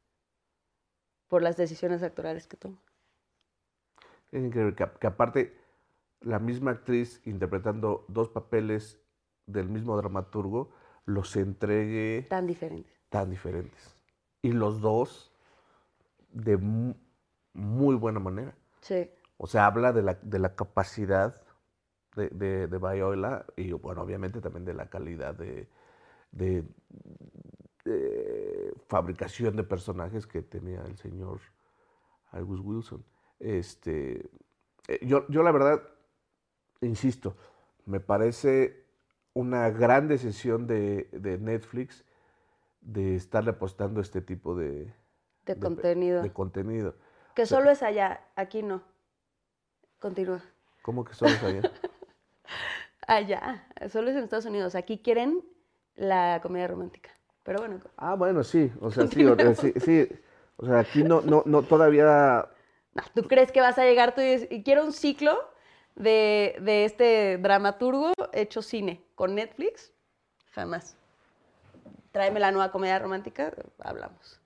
[1.27, 2.79] por las decisiones actorales que toma.
[4.31, 5.57] Es increíble que, que aparte
[6.21, 8.99] la misma actriz interpretando dos papeles
[9.47, 10.71] del mismo dramaturgo
[11.05, 12.91] los entregue Tan diferente.
[13.09, 13.94] tan diferentes.
[14.45, 15.31] Y los dos
[16.31, 16.93] de mu-
[17.53, 18.53] muy buena manera.
[18.81, 21.41] Sí, O sea, habla de la, de la capacidad
[22.15, 25.67] de, de, de Viola y, bueno, obviamente también de la calidad de,
[26.31, 26.63] de-
[27.85, 31.39] de fabricación de personajes que tenía el señor
[32.31, 33.03] Angus Wilson.
[33.39, 34.29] Este,
[34.87, 35.81] eh, yo, yo la verdad,
[36.81, 37.35] insisto,
[37.85, 38.85] me parece
[39.33, 42.05] una gran decisión de, de Netflix
[42.85, 44.85] de estarle apostando a este tipo de,
[45.45, 46.21] de de- contenido.
[46.21, 46.95] de contenido.
[47.35, 48.81] que solo es allá, aquí no.
[49.99, 50.41] Continúa.
[50.83, 51.71] ¿Cómo que somos allá?
[53.07, 54.73] Allá, solo es en Estados Unidos.
[54.73, 55.43] Aquí quieren
[55.95, 57.11] la comedia romántica.
[57.43, 60.09] Pero bueno, Ah, bueno, sí, o sea, sí, o, sí, sí,
[60.57, 62.49] o sea, aquí no, no, no, todavía,
[62.95, 65.37] no, ¿tú crees que vas a llegar tú y dices, y quiero un ciclo
[65.95, 69.93] de, de este dramaturgo hecho cine con Netflix?
[70.53, 70.97] Jamás.
[72.15, 73.51] Tráeme la nueva comedia romántica,
[73.83, 74.39] hablamos.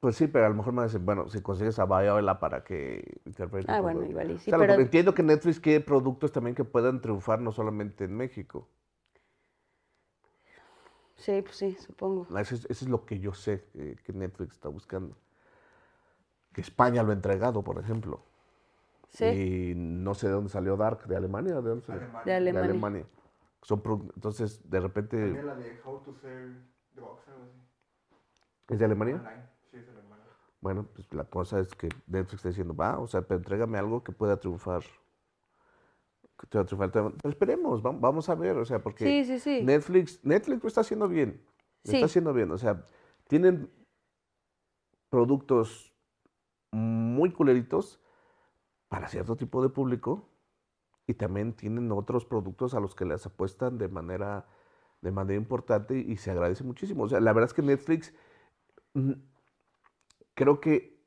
[0.00, 3.20] Pues sí, pero a lo mejor me dicen, bueno, si consigues a Viola para que
[3.24, 3.72] interprete.
[3.72, 6.64] Ah, bueno, igual y o sí, sea, que entiendo que Netflix quiere productos también que
[6.64, 8.68] puedan triunfar no solamente en México.
[11.16, 12.26] Sí, pues sí, supongo.
[12.38, 15.16] Eso es, eso es lo que yo sé eh, que Netflix está buscando.
[16.52, 18.20] Que España lo ha entregado, por ejemplo.
[19.10, 22.02] Sí, Y no sé de dónde salió Dark, de Alemania, ¿de dónde salió?
[22.02, 22.24] Alemania.
[22.24, 23.06] de De Alemania.
[23.62, 27.58] Son produ- entonces, de repente, También la de How to Sell Drugs, algo así.
[28.68, 29.16] ¿es de Alemania?
[29.16, 29.42] Online.
[29.70, 30.22] Sí, es alemana.
[30.60, 34.02] Bueno, pues la cosa es que Netflix está diciendo, va, o sea, pero entrégame algo
[34.02, 34.82] que pueda triunfar.
[36.38, 36.90] Que pueda triunfar.
[36.90, 39.64] Pero esperemos, vam- vamos a ver, o sea, porque Sí, sí, sí.
[39.64, 41.40] Netflix, Netflix lo está haciendo bien.
[41.84, 41.96] Lo Sí.
[41.96, 42.50] está haciendo bien.
[42.50, 42.84] O sea,
[43.28, 43.70] tienen
[45.08, 45.92] productos
[46.72, 48.00] muy culeritos
[48.88, 50.28] para cierto tipo de público
[51.12, 54.46] y también tienen otros productos a los que les apuestan de manera,
[55.02, 57.04] de manera importante y se agradece muchísimo.
[57.04, 58.14] O sea, la verdad es que Netflix
[58.94, 59.12] mm,
[60.34, 60.98] creo que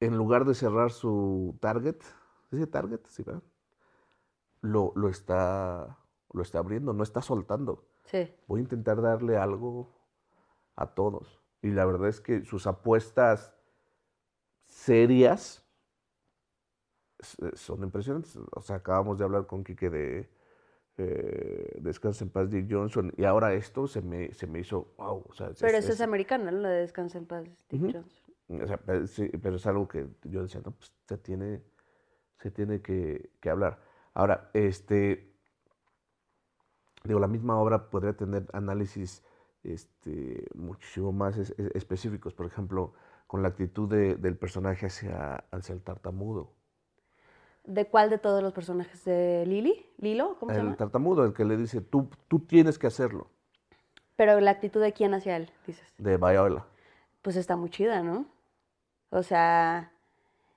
[0.00, 2.00] en lugar de cerrar su target,
[2.50, 3.00] ¿se dice target?
[3.06, 3.42] Sí, ¿verdad?
[4.60, 5.98] Lo, lo, está,
[6.32, 9.94] lo está abriendo, no está soltando Sí, voy a intentar darle algo
[10.74, 11.40] a todos.
[11.62, 13.54] Y la verdad es que sus apuestas
[14.64, 15.67] serias
[17.54, 18.36] son impresionantes.
[18.52, 20.28] O sea, acabamos de hablar con Quique de
[21.00, 25.24] eh, Descansa en Paz, Dick Johnson, y ahora esto se me, se me hizo, wow.
[25.28, 26.58] O sea, pero es- eso es es- americana, ¿no?
[26.58, 27.82] La de Descansa en paz, Dick.
[27.94, 28.62] Johnson.
[28.62, 31.62] o sea, pero, sí, pero es algo que yo decía, no, pues se tiene,
[32.40, 33.78] se tiene que, que hablar.
[34.14, 35.32] Ahora, este,
[37.04, 39.22] digo, la misma obra podría tener análisis
[39.62, 42.94] este, muchísimo más es- es- específicos, por ejemplo,
[43.26, 46.54] con la actitud de- del personaje hacia, hacia el tartamudo.
[47.68, 49.04] ¿De cuál de todos los personajes?
[49.04, 49.84] ¿De Lily?
[49.98, 50.36] ¿Lilo?
[50.40, 50.76] ¿Cómo se El llama?
[50.76, 53.28] tartamudo, el que le dice, tú, tú tienes que hacerlo,
[54.16, 55.86] Pero la actitud de quién hacia él, dices.
[55.98, 56.64] de Viola.
[57.20, 58.24] Pues está muy chida, ¿no?
[59.10, 59.92] O sea,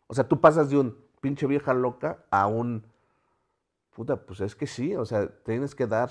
[0.08, 2.84] O sea, tú pasas de un pinche vieja loca a un.
[3.93, 6.10] Puta, pues es que sí, o sea, tienes que dar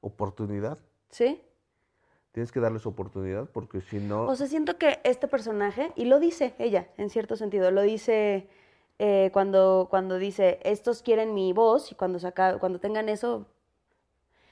[0.00, 0.78] oportunidad.
[1.10, 1.42] ¿sí?
[2.32, 4.26] Tienes que darles oportunidad porque si no.
[4.26, 8.48] O sea, siento que este personaje, y lo dice ella, en cierto sentido, lo dice
[9.02, 12.18] eh, cuando, cuando dice, estos quieren mi voz, y cuando,
[12.60, 13.46] cuando tengan eso,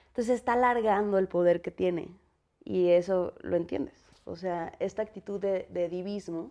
[0.06, 2.16] entonces está alargando el poder que tiene.
[2.64, 4.08] Y eso lo entiendes.
[4.24, 6.50] O sea, esta actitud de, de divismo,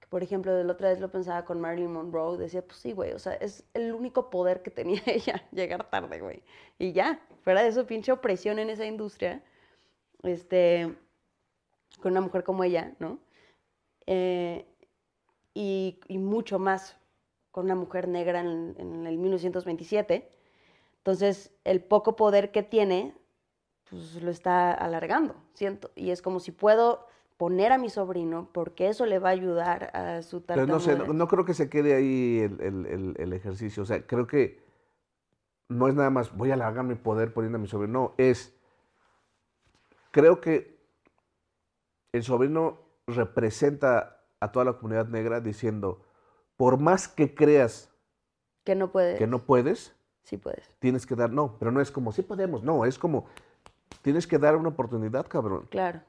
[0.00, 3.12] que por ejemplo, la otra vez lo pensaba con Marilyn Monroe, decía, pues sí, güey,
[3.12, 6.42] o sea, es el único poder que tenía ella, llegar tarde, güey.
[6.78, 9.42] Y ya, fuera de eso, pinche opresión en esa industria,
[10.22, 10.96] este,
[12.00, 13.18] con una mujer como ella, ¿no?
[14.06, 14.64] Eh,
[15.52, 16.96] y, y mucho más
[17.52, 20.28] con una mujer negra en, en el 1927.
[20.98, 23.14] Entonces, el poco poder que tiene,
[23.88, 25.90] pues lo está alargando, siento.
[25.94, 29.94] Y es como si puedo poner a mi sobrino, porque eso le va a ayudar
[29.96, 31.18] a su pero no sé, no, tartamudez.
[31.18, 33.82] no creo que se quede ahí el, el- el- el ejercicio.
[33.82, 34.62] O sea, creo que
[35.68, 37.92] no es nada más voy a alargar mi poder poniendo a mi sobrino.
[37.92, 38.54] No, es.
[40.10, 40.78] Creo que
[42.12, 46.04] el sobrino representa a toda la comunidad negra diciendo:
[46.62, 47.90] por más que creas
[48.62, 49.18] Que no puede.
[49.18, 50.70] que no puedes, Sí puedes.
[50.78, 53.26] tienes que dar, no, pero no es como, sí podemos, no, es como,
[54.00, 55.66] tienes que dar una oportunidad, cabrón.
[55.72, 56.02] Claro.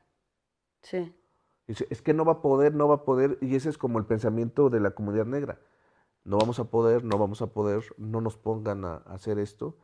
[0.84, 1.12] Sí.
[1.66, 3.98] Dice, es que no va a poder, no va a poder, y ese es como
[3.98, 5.60] el pensamiento de la comunidad negra.
[6.24, 9.76] No vamos a poder, no vamos a poder, no nos pongan a, a hacer esto.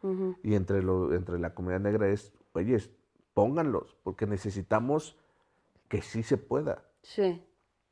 [0.44, 2.78] Y entre, lo, entre la comunidad negra es, oye,
[3.34, 5.18] pónganlos, porque necesitamos
[5.88, 6.84] que sí se pueda.
[7.02, 7.44] Sí.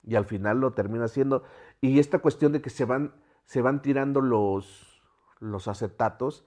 [0.03, 1.43] Y al final lo termina haciendo.
[1.81, 3.13] Y esta cuestión de que se van,
[3.45, 5.01] se van tirando los,
[5.39, 6.45] los acetatos,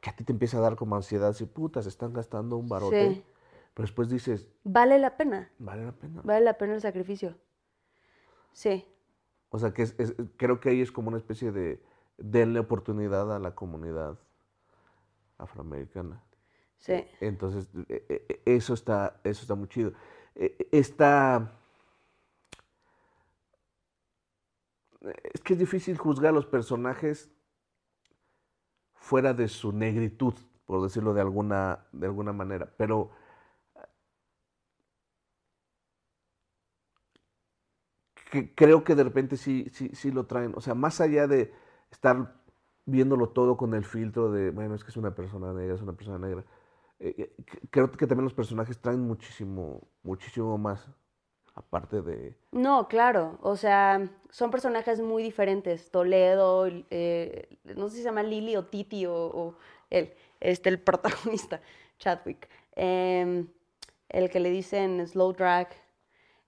[0.00, 2.68] que a ti te empieza a dar como ansiedad, si putas, se están gastando un
[2.68, 3.14] barote.
[3.14, 3.24] Sí.
[3.74, 5.50] Pero después dices, Vale la pena.
[5.58, 6.20] vale la pena.
[6.24, 7.34] Vale la pena el sacrificio.
[8.52, 8.86] Sí.
[9.50, 11.82] O sea, que es- es- creo que ahí es como una especie de
[12.18, 14.18] denle oportunidad a la comunidad
[15.38, 16.22] afroamericana.
[16.78, 17.04] Sí.
[17.20, 19.92] Entonces, e- e- eso está, eso está muy chido.
[20.34, 21.52] E- e- Esta...
[25.32, 27.30] Es que es difícil juzgar a los personajes
[28.94, 32.72] fuera de su negritud, por decirlo de alguna, de alguna manera.
[32.76, 33.10] Pero
[38.30, 40.52] que creo que de repente sí, sí, sí lo traen.
[40.56, 41.52] O sea, más allá de
[41.90, 42.34] estar
[42.84, 45.92] viéndolo todo con el filtro de, bueno, es que es una persona negra, es una
[45.94, 46.44] persona negra.
[47.00, 50.88] eh, eh, creo que también los personajes traen muchísimo, muchísimo más,
[51.56, 52.36] aparte de...
[52.52, 53.38] No, claro.
[53.42, 55.90] O sea, son personajes muy diferentes.
[55.90, 59.56] Toledo, eh, no sé si se llama Lily o Titi o,
[59.90, 61.60] él, este, el protagonista,
[61.98, 62.48] Chadwick.
[62.76, 63.48] Em,
[64.08, 65.68] el que le dicen Slow Drag.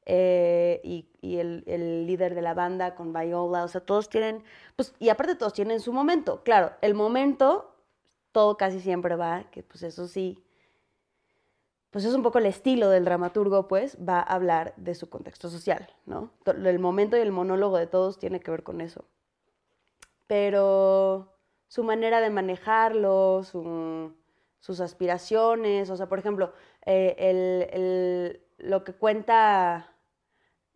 [0.06, 4.42] eh, y, y el, el líder de la banda con Viola, o sea, todos tienen,
[4.76, 6.42] pues, y aparte todos tienen su momento.
[6.44, 7.74] Claro, el momento,
[8.32, 10.42] todo casi siempre va, que pues eso sí,
[11.90, 15.48] pues es un poco el estilo del dramaturgo, pues, va a hablar de su contexto
[15.50, 16.30] social, ¿no?
[16.46, 19.04] El momento y el monólogo de todos tiene que ver con eso.
[20.26, 21.32] Pero
[21.68, 24.12] su manera de manejarlo, su-
[24.60, 26.52] sus aspiraciones, o sea, por ejemplo,
[26.86, 29.92] eh, el- lo que cuenta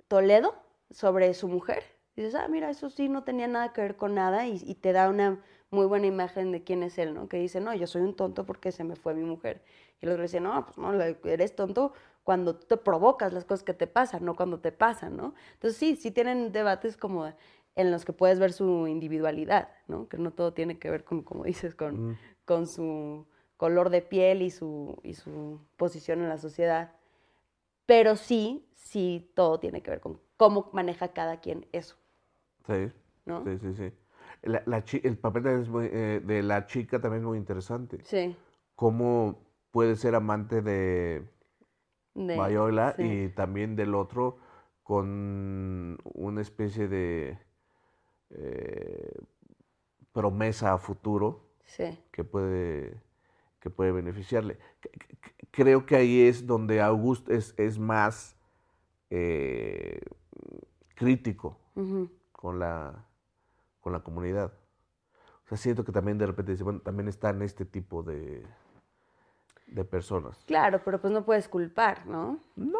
[0.08, 0.54] Toledo
[0.90, 1.84] sobre su mujer,
[2.16, 4.92] dices, ah, mira, eso sí no tenía nada que ver con nada y, y te
[4.92, 7.28] da una muy buena imagen de quién es él, ¿no?
[7.28, 9.62] Que dice, no, yo soy un tonto porque se me fue mi mujer.
[10.02, 11.92] Y el otro dice, no, pues no, eres tonto
[12.24, 15.34] cuando te provocas las cosas que te pasan, no cuando te pasan, ¿no?
[15.54, 17.32] Entonces sí, sí tienen debates como
[17.76, 20.08] en los que puedes ver su individualidad, ¿no?
[20.08, 22.18] Que no todo tiene que ver con, como dices, con, Mm.
[22.44, 26.92] con su color de piel y su, y su posición en la sociedad.
[27.86, 31.94] Pero sí, sí, todo tiene que ver con cómo maneja cada quien eso,
[32.66, 32.90] Sí,
[33.24, 33.44] ¿no?
[33.44, 33.74] sí, sí.
[33.74, 33.92] sí.
[34.42, 37.98] La- la chi- el papel muy, eh, de la chica también es muy interesante.
[38.04, 38.34] Sí.
[38.74, 39.38] Cómo
[39.72, 41.28] puede ser amante de
[42.14, 43.02] de- Viola sí.
[43.02, 44.36] y también del otro
[44.82, 47.38] con una especie de
[48.30, 49.18] eh,
[50.12, 53.00] promesa a futuro Sí, que puede,
[53.60, 54.58] que puede beneficiarle.
[55.50, 58.36] Creo que ahí es donde August es, es más
[59.08, 60.00] eh,
[60.94, 61.58] crítico
[62.32, 63.06] con la,
[63.80, 64.52] con la comunidad.
[65.44, 68.44] O sea, siento que también de repente dice, bueno, también están este tipo de,
[69.74, 70.42] de personas.
[70.46, 72.38] Claro, pero pues no puedes culpar, ¿no?
[72.56, 72.78] No,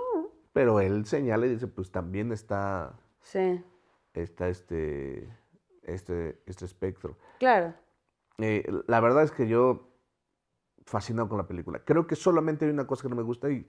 [0.53, 3.63] pero él señala y dice, pues también está, Sí,
[4.15, 5.29] está este,
[5.83, 7.17] este, este espectro.
[7.39, 7.75] claro.
[8.39, 9.89] Eh, la verdad es que yo
[10.85, 11.81] fascinado con la película.
[11.85, 13.69] Creo que solamente hay una cosa que no me gusta y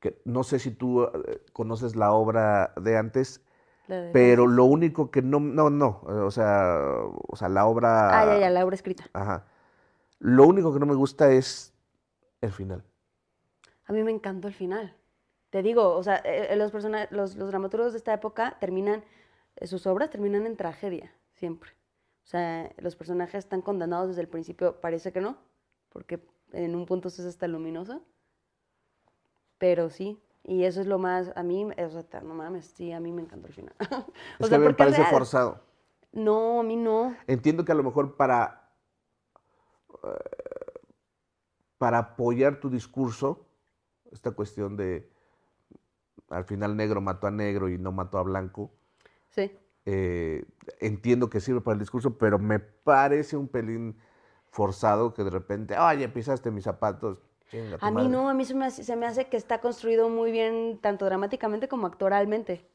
[0.00, 3.44] que no sé si tú eh, conoces la obra de antes,
[3.86, 6.78] de- pero lo único que no, no, no, eh, o sea,
[7.28, 8.18] o sea, la obra...
[8.20, 9.04] Ah, ya, ya, la obra escrita.
[9.12, 9.46] Ajá.
[10.18, 11.72] Lo único que no me gusta es
[12.40, 12.84] el final.
[13.86, 14.94] A mí me encantó el final.
[15.50, 19.02] Te digo, o sea, eh, eh, los, persona- los, los dramaturgos de esta época terminan,
[19.56, 21.70] eh, sus obras terminan en tragedia, siempre.
[22.24, 25.38] O sea, los personajes están condenados desde el principio, parece que no,
[25.88, 26.22] porque
[26.52, 28.02] en un punto es hasta luminoso.
[29.56, 33.00] Pero sí, y eso es lo más, a mí, o sea, no mames, sí, a
[33.00, 33.74] mí me encantó el final.
[34.40, 35.10] o sea, que me parece real.
[35.10, 35.60] forzado.
[36.12, 37.16] No, a mí no.
[37.26, 38.70] Entiendo que a lo mejor para,
[41.78, 43.46] para apoyar tu discurso,
[44.10, 45.08] esta cuestión de
[46.28, 48.70] al final negro mató a negro y no mató a blanco,
[49.30, 49.50] Sí.
[49.86, 50.44] eh,
[50.80, 53.96] entiendo que sirve para el discurso, pero me parece un pelín
[54.50, 57.18] forzado que de repente, oye, pisaste mis zapatos.
[57.50, 58.08] chinga A mí madre".
[58.10, 61.04] no, a mí se me, hace, se me hace que está construido muy bien, tanto
[61.06, 62.66] dramáticamente como actoralmente.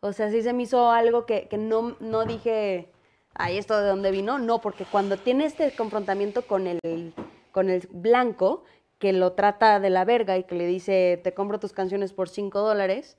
[0.00, 2.92] O sea, sí se me hizo algo que, que no, no dije,
[3.34, 4.38] ay, ¿esto de dónde vino?
[4.38, 7.14] No, porque cuando tiene este confrontamiento con el,
[7.56, 8.64] con el blanco,
[8.98, 12.28] que lo trata de la verga y que le dice, te compro tus canciones por
[12.28, 13.16] cinco dólares,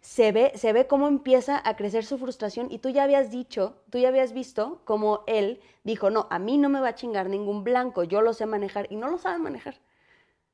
[0.00, 3.76] se ve, se ve cómo empieza a crecer su frustración y tú ya habías dicho,
[3.90, 7.28] tú ya habías visto cómo él dijo, no, a mí no me va a chingar
[7.28, 9.76] ningún blanco, yo lo sé manejar y no lo sabe manejar.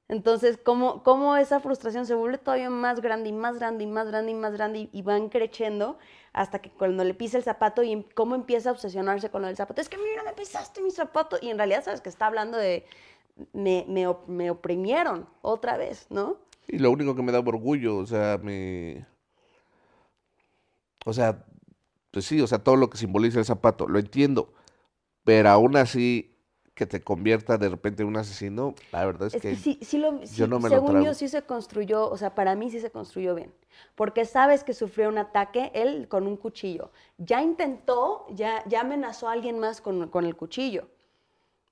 [0.09, 4.09] Entonces, cómo, cómo esa frustración se vuelve todavía más grande y más grande y más
[4.09, 5.99] grande y más grande y, y van creciendo
[6.33, 9.47] hasta que cuando le pisa el zapato y em- cómo empieza a obsesionarse con lo
[9.47, 9.81] del zapato.
[9.81, 11.39] Es que mira, me pisaste mi zapato.
[11.41, 12.85] Y en realidad sabes que está hablando de
[13.53, 16.37] me, me, me oprimieron otra vez, ¿no?
[16.69, 19.07] Y lo único que me da orgullo, o sea, me...
[21.05, 21.45] O sea,
[22.11, 24.53] pues sí, o sea, todo lo que simboliza el zapato, lo entiendo,
[25.25, 26.37] pero aún así
[26.75, 29.79] que te convierta de repente en un asesino, la verdad es, Es que, que sí,
[29.83, 32.71] sí lo, sí, no me lo según yo sí se construyó, o sea, para mí
[32.71, 33.53] sí se construyó bien,
[33.95, 36.91] porque sabes que sufrió un ataque él con un cuchillo.
[37.19, 40.89] Ya intentó, ya, ya amenazó a alguien más con, con el cuchillo.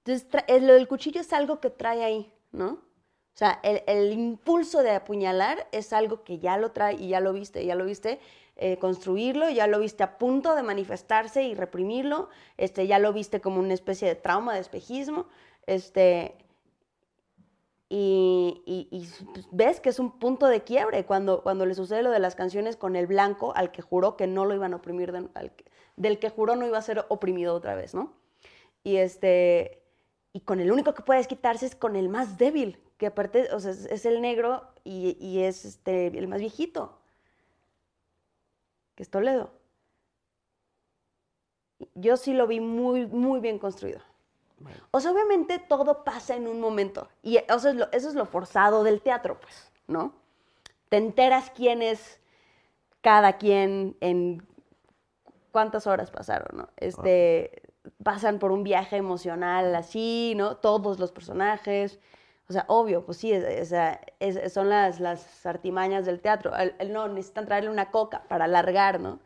[0.08, 2.68] Entonces, lo del cuchillo es algo que trae ahí, ¿no?
[2.68, 7.20] O sea, el, el impulso de apuñalar es algo que ya lo trae y ya
[7.20, 8.18] lo viste, ya lo viste
[8.56, 13.40] eh, construirlo, ya lo viste a punto de manifestarse y reprimirlo, este, ya lo viste
[13.40, 15.26] como una especie de trauma, de espejismo,
[15.66, 16.34] este,
[17.90, 22.02] y, y- y pues, ves que es un punto de quiebre cuando, cuando le sucede
[22.02, 24.76] lo de las canciones con el blanco al que juró que no lo iban a
[24.76, 25.12] oprimir,
[25.96, 28.14] del que juró no iba a ser oprimido otra vez, ¿no?
[28.82, 29.82] Y este
[30.32, 33.60] y con el único que puedes quitarse es con el más débil, que aparte, o
[33.60, 36.98] sea, es, el negro y, y es este, el más viejito,
[38.94, 39.50] que es Toledo.
[41.94, 44.00] Yo sí lo vi muy, muy bien construido.
[44.92, 47.08] O sea, obviamente todo pasa en un momento.
[47.22, 50.14] Y o sea, es lo- eso es lo forzado del teatro, pues, ¿no?
[50.90, 52.20] Te enteras quién es
[53.02, 54.42] cada quien en
[55.52, 56.68] cuántas horas pasaron, ¿no?
[56.76, 57.62] Este,
[58.02, 60.56] pasan por un viaje emocional así, ¿no?
[60.56, 61.98] Todos los personajes.
[62.48, 63.32] O sea, obvio, pues sí,
[64.50, 66.56] son las, las artimañas del teatro.
[66.56, 69.20] El, el no, necesitan traerle una coca para alargar, ¿no?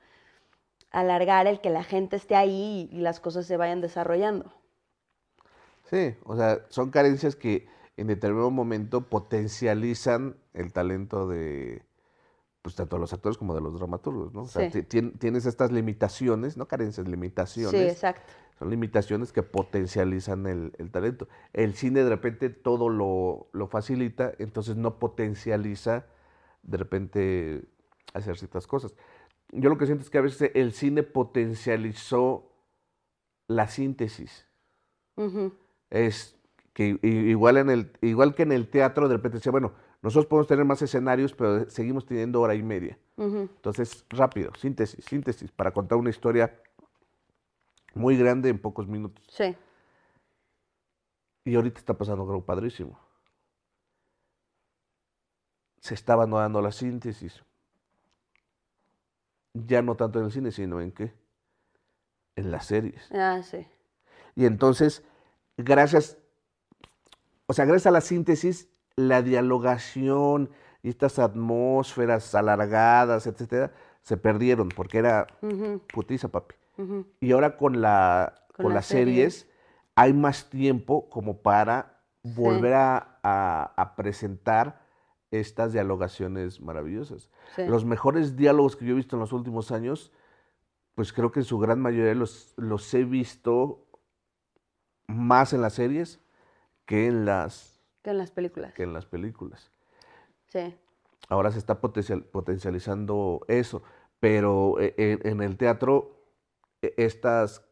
[0.91, 4.53] Alargar el que la gente esté ahí y las cosas se vayan desarrollando.
[5.85, 11.83] Sí, o sea, son carencias que en determinado momento potencializan el talento de,
[12.63, 14.43] pues tanto de los actores como de los dramaturgos, ¿no?
[14.43, 14.83] O sea, Sí.
[14.83, 17.93] ti- tien- tienes estas limitaciones, no carencias, Sí, limitaciones.
[17.93, 18.33] exacto.
[18.59, 21.27] Son limitaciones que potencializan el, el talento.
[21.53, 26.07] El cine de repente todo lo, lo facilita, entonces no potencializa
[26.63, 27.65] de repente
[28.15, 28.95] hacer ciertas cosas.
[29.51, 32.53] Yo lo que siento es que a veces el cine potencializó
[33.49, 34.47] la síntesis.
[35.91, 36.37] Es
[36.73, 39.73] que igual, en el, igual que en el teatro de repente decía, bueno,
[40.03, 42.99] nosotros podemos tener más escenarios, pero seguimos teniendo hora y media.
[43.17, 46.61] Entonces, rápido, síntesis, síntesis, para contar una historia
[47.95, 49.25] muy grande en pocos minutos.
[49.29, 49.57] Sí,
[51.45, 52.99] Y ahorita está pasando algo padrísimo.
[55.81, 57.43] Se está abandonando la síntesis.
[59.55, 61.13] Ya no tanto en el cine, sino en qué?
[62.37, 63.09] En las series.
[63.13, 63.67] ah, sí.
[64.35, 65.05] Y entonces,
[65.59, 66.17] gracias,
[67.47, 70.51] o sea, gracias a la síntesis, la dialogación
[70.83, 73.73] y estas atmósferas alargadas, etcétera,
[74.03, 76.55] se perdieron porque era Ujú, putiza, papi.
[77.21, 79.49] Y ahora con, la, Con con las series
[79.95, 84.83] hay más tiempo como para volver a, a- a presentar
[85.31, 87.31] estas dialogaciones maravillosas.
[87.57, 87.65] Sí.
[87.67, 90.13] Los mejores diálogos que yo he visto en los últimos años,
[90.95, 93.87] pues creo que en su gran mayoría los, los he visto
[95.07, 96.21] más en las series
[96.87, 97.72] que en las,
[98.03, 98.75] Que en las películas.
[98.75, 99.71] que en las películas.
[100.49, 100.75] Sí.
[101.29, 103.83] Ahora se está potencial- potencializando eso,
[104.21, 106.17] pero eh, en, en el teatro
[106.83, 107.65] eh, estas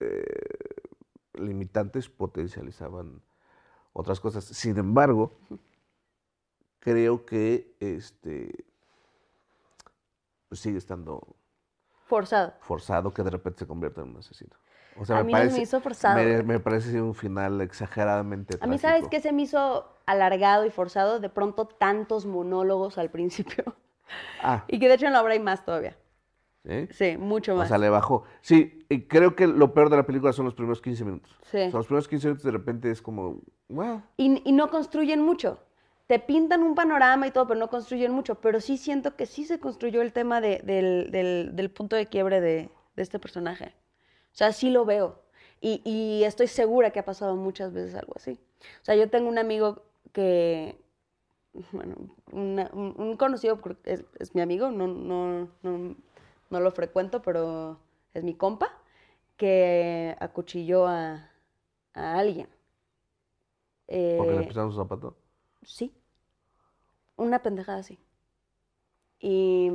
[0.00, 0.22] eh,
[1.34, 3.22] limitantes potencializaban
[3.94, 4.44] otras cosas.
[4.44, 5.32] Sin embargo,
[6.78, 8.64] creo que este
[10.48, 11.36] pues sigue estando
[12.06, 12.52] Forzado.
[12.60, 14.54] forzado que de repente se convierta en un asesino.
[14.96, 16.16] O sea, A me mí parece, me hizo forzado.
[16.16, 19.10] me, me parece un final exageradamente A mí, ¿sabes trágico.
[19.10, 21.20] qué se me hizo alargado y forzado?
[21.20, 23.64] De pronto tantos monólogos al principio.
[24.42, 25.96] Ah, Y que de hecho en la obra hay más todavía.
[26.64, 26.88] ¿eh?
[26.92, 27.68] Sí, mucho O más.
[27.68, 28.24] sea, le bajó.
[28.40, 31.36] Sí, y creo que lo peor de la película son los primeros 15 minutos.
[31.50, 31.58] Sí.
[31.58, 34.02] O sea, los primeros 15 minutos de repente es como, wow.
[34.16, 35.58] Y, y no construyen mucho.
[36.06, 38.36] Te pintan un panorama y todo, pero no construyen mucho.
[38.36, 42.06] Pero sí siento que sí se construyó el tema de- del, del- del punto de
[42.06, 43.74] quiebre de, de este personaje.
[44.34, 45.22] O sea, sí lo veo.
[45.60, 48.32] Y, y estoy segura que ha pasado muchas veces algo así.
[48.82, 49.82] O sea, yo tengo un amigo
[50.12, 50.78] que,
[51.72, 51.96] bueno,
[52.32, 55.96] una- un, conocido, porque es, es mi amigo, no, no, no,
[56.50, 57.78] no lo frecuento, pero
[58.14, 58.70] es mi compa,
[59.36, 61.30] que acuchilló a,
[61.94, 62.48] a alguien.
[64.16, 65.16] Porque le Eh, pisaron su zapato.
[65.64, 65.92] Sí.
[67.16, 67.98] Una pendejada así.
[69.20, 69.70] Y,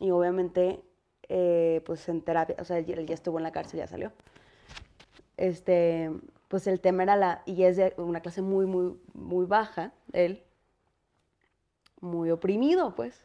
[0.00, 0.82] y obviamente,
[1.32, 4.12] eh, pues en terapia, o sea, él ya estuvo en la cárcel, ya salió.
[5.36, 6.10] Este,
[6.48, 10.42] pues el tema era la, y es de una clase muy, muy, muy baja, él,
[12.00, 13.24] muy oprimido, pues,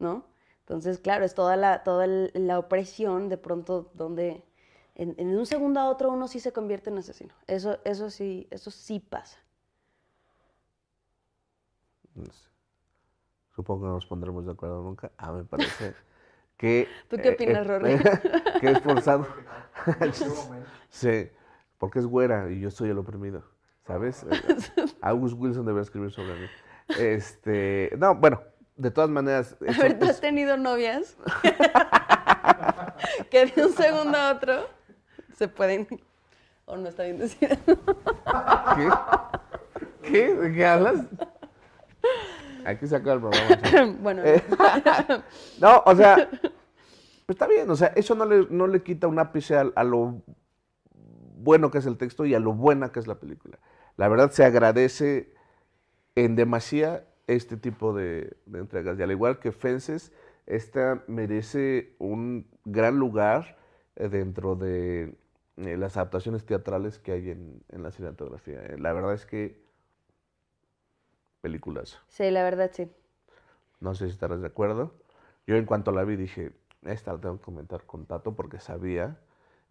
[0.00, 0.24] ¿no?
[0.60, 4.42] Entonces, claro, es toda la, toda la opresión de pronto donde
[4.96, 7.34] en, en un segundo a otro uno sí se convierte en asesino.
[7.46, 9.38] Eso, eso sí, eso sí pasa.
[12.16, 12.48] No sé.
[13.54, 15.12] Supongo que no nos pondremos de acuerdo nunca.
[15.16, 15.94] Ah, me parece
[16.56, 16.88] que...
[17.08, 17.96] ¿Tú qué opinas, Rory?
[18.60, 19.26] que es forzado.
[19.84, 19.92] Qué
[20.46, 20.66] momento.
[20.88, 21.28] sí,
[21.78, 23.44] porque es güera y yo soy el oprimido,
[23.86, 24.24] ¿sabes?
[25.00, 26.46] August Wilson debería escribir sobre mí.
[26.98, 28.40] Este, no, bueno,
[28.76, 29.56] de todas maneras...
[29.60, 31.16] A eso ver, ¿tú es- has tenido novias?
[33.30, 34.68] que de un segundo a otro
[35.36, 35.86] se pueden...
[36.66, 37.58] O no está bien decir.
[38.76, 38.88] ¿Qué?
[40.02, 40.34] ¿Qué?
[40.34, 41.00] ¿De qué hablas?
[42.64, 43.96] Hay que sacar el programa.
[44.00, 44.42] bueno, Eh,
[45.60, 49.18] no, o sea, pues está bien, o sea, eso no le, no le quita un
[49.18, 50.22] ápice a, a lo
[51.36, 53.58] bueno que es el texto y a lo buena que es la película.
[53.96, 55.32] La verdad se agradece
[56.16, 58.98] en demasía este tipo de, de entregas.
[58.98, 60.12] Y al igual que Fences,
[60.46, 63.56] esta merece un gran lugar
[63.96, 65.16] eh, dentro de
[65.56, 68.60] eh, las adaptaciones teatrales que hay en, en la cinematografía.
[68.78, 69.63] La verdad es que
[71.44, 72.00] películas.
[72.08, 72.90] sí, la verdad sí.
[73.80, 74.94] No sé si estarás de acuerdo.
[75.46, 76.52] Yo en cuanto la vi dije,
[76.84, 79.18] esta la tengo que comentar con Tato porque sabía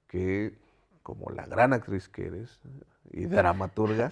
[0.07, 0.55] que
[1.01, 2.61] como la gran actriz que eres
[3.09, 4.11] y dramaturga,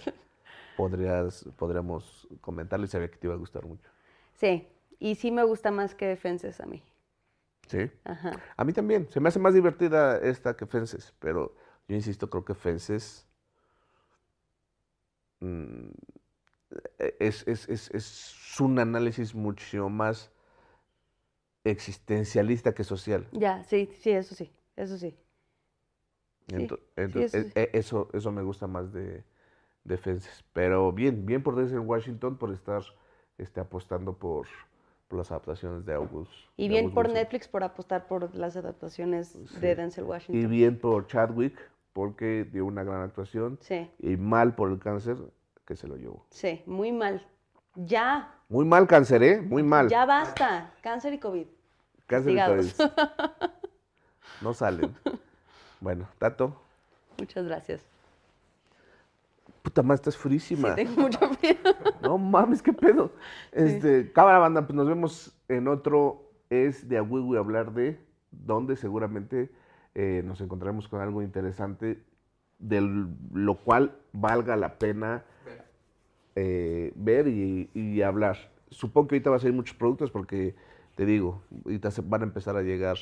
[0.76, 3.88] podrías, podríamos comentarle y sabía que te iba a gustar mucho.
[4.34, 4.68] Sí.
[4.98, 6.82] Y sí me gusta más que Fences a mí.
[7.68, 7.92] Sí.
[8.06, 8.32] Ajá.
[8.58, 9.08] A mí también.
[9.12, 11.56] Se me hace más divertida esta que Fences, pero
[11.88, 13.28] yo insisto, creo que Fences
[15.42, 15.90] mm,
[17.20, 20.32] es, es- es- es un análisis mucho más
[21.64, 23.28] existencialista que social.
[23.32, 25.16] Ya, sí, sí, eso sí, eso sí.
[26.48, 27.54] Sí, Ento- sí, entonces, eso sí.
[27.56, 29.24] e- e- eso, eso me gusta más de,
[29.84, 30.44] de Fences.
[30.54, 32.84] Pero bien, bien por Denzel Washington por estar
[33.38, 34.48] este, apostando por,
[35.08, 36.32] por las adaptaciones de August.
[36.58, 37.22] Y de bien August por Wilson.
[37.22, 39.60] Netflix por apostar por las adaptaciones Sí.
[39.62, 40.52] de Denzel Y Washington.
[40.52, 41.58] bien por Chadwick
[41.94, 43.58] porque dio una gran actuación.
[43.62, 45.18] Sí, Y mal por el cáncer
[45.72, 46.26] que se lo llevó.
[46.32, 47.26] sí, muy mal.
[47.76, 49.42] Ya, Muy mal cáncer, ¿eh?
[49.42, 49.88] Muy mal.
[49.88, 50.74] ya basta.
[50.82, 51.48] Cáncer y COVID.
[52.08, 52.74] Cáncer y castigados.
[52.74, 52.90] COVID.
[54.42, 54.94] No salen.
[55.80, 56.60] Bueno, Tato.
[57.18, 57.86] Muchas gracias.
[59.62, 60.76] Puta madre, estás frísima.
[60.76, 61.56] Tengo mucho frío.
[62.02, 63.12] No mames, qué pedo.
[63.54, 67.98] Este, cámara banda, pues nos vemos en otro es de a huevo y hablar de
[68.32, 69.50] donde seguramente
[69.96, 72.04] eh, nos encontraremos con algo interesante
[72.60, 75.24] de lo cual valga la pena
[76.42, 77.70] eh, ver y,
[78.02, 78.52] hablar.
[78.70, 80.56] Supongo que ahorita va a salir muchos productos porque
[80.96, 82.98] te digo, ahorita se van a empezar a llegar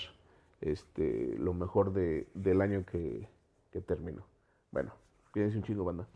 [0.62, 3.28] este, lo mejor de- del año que,
[3.72, 4.24] que.
[4.72, 4.94] Bueno,
[5.32, 6.08] cuídense un chingo, banda.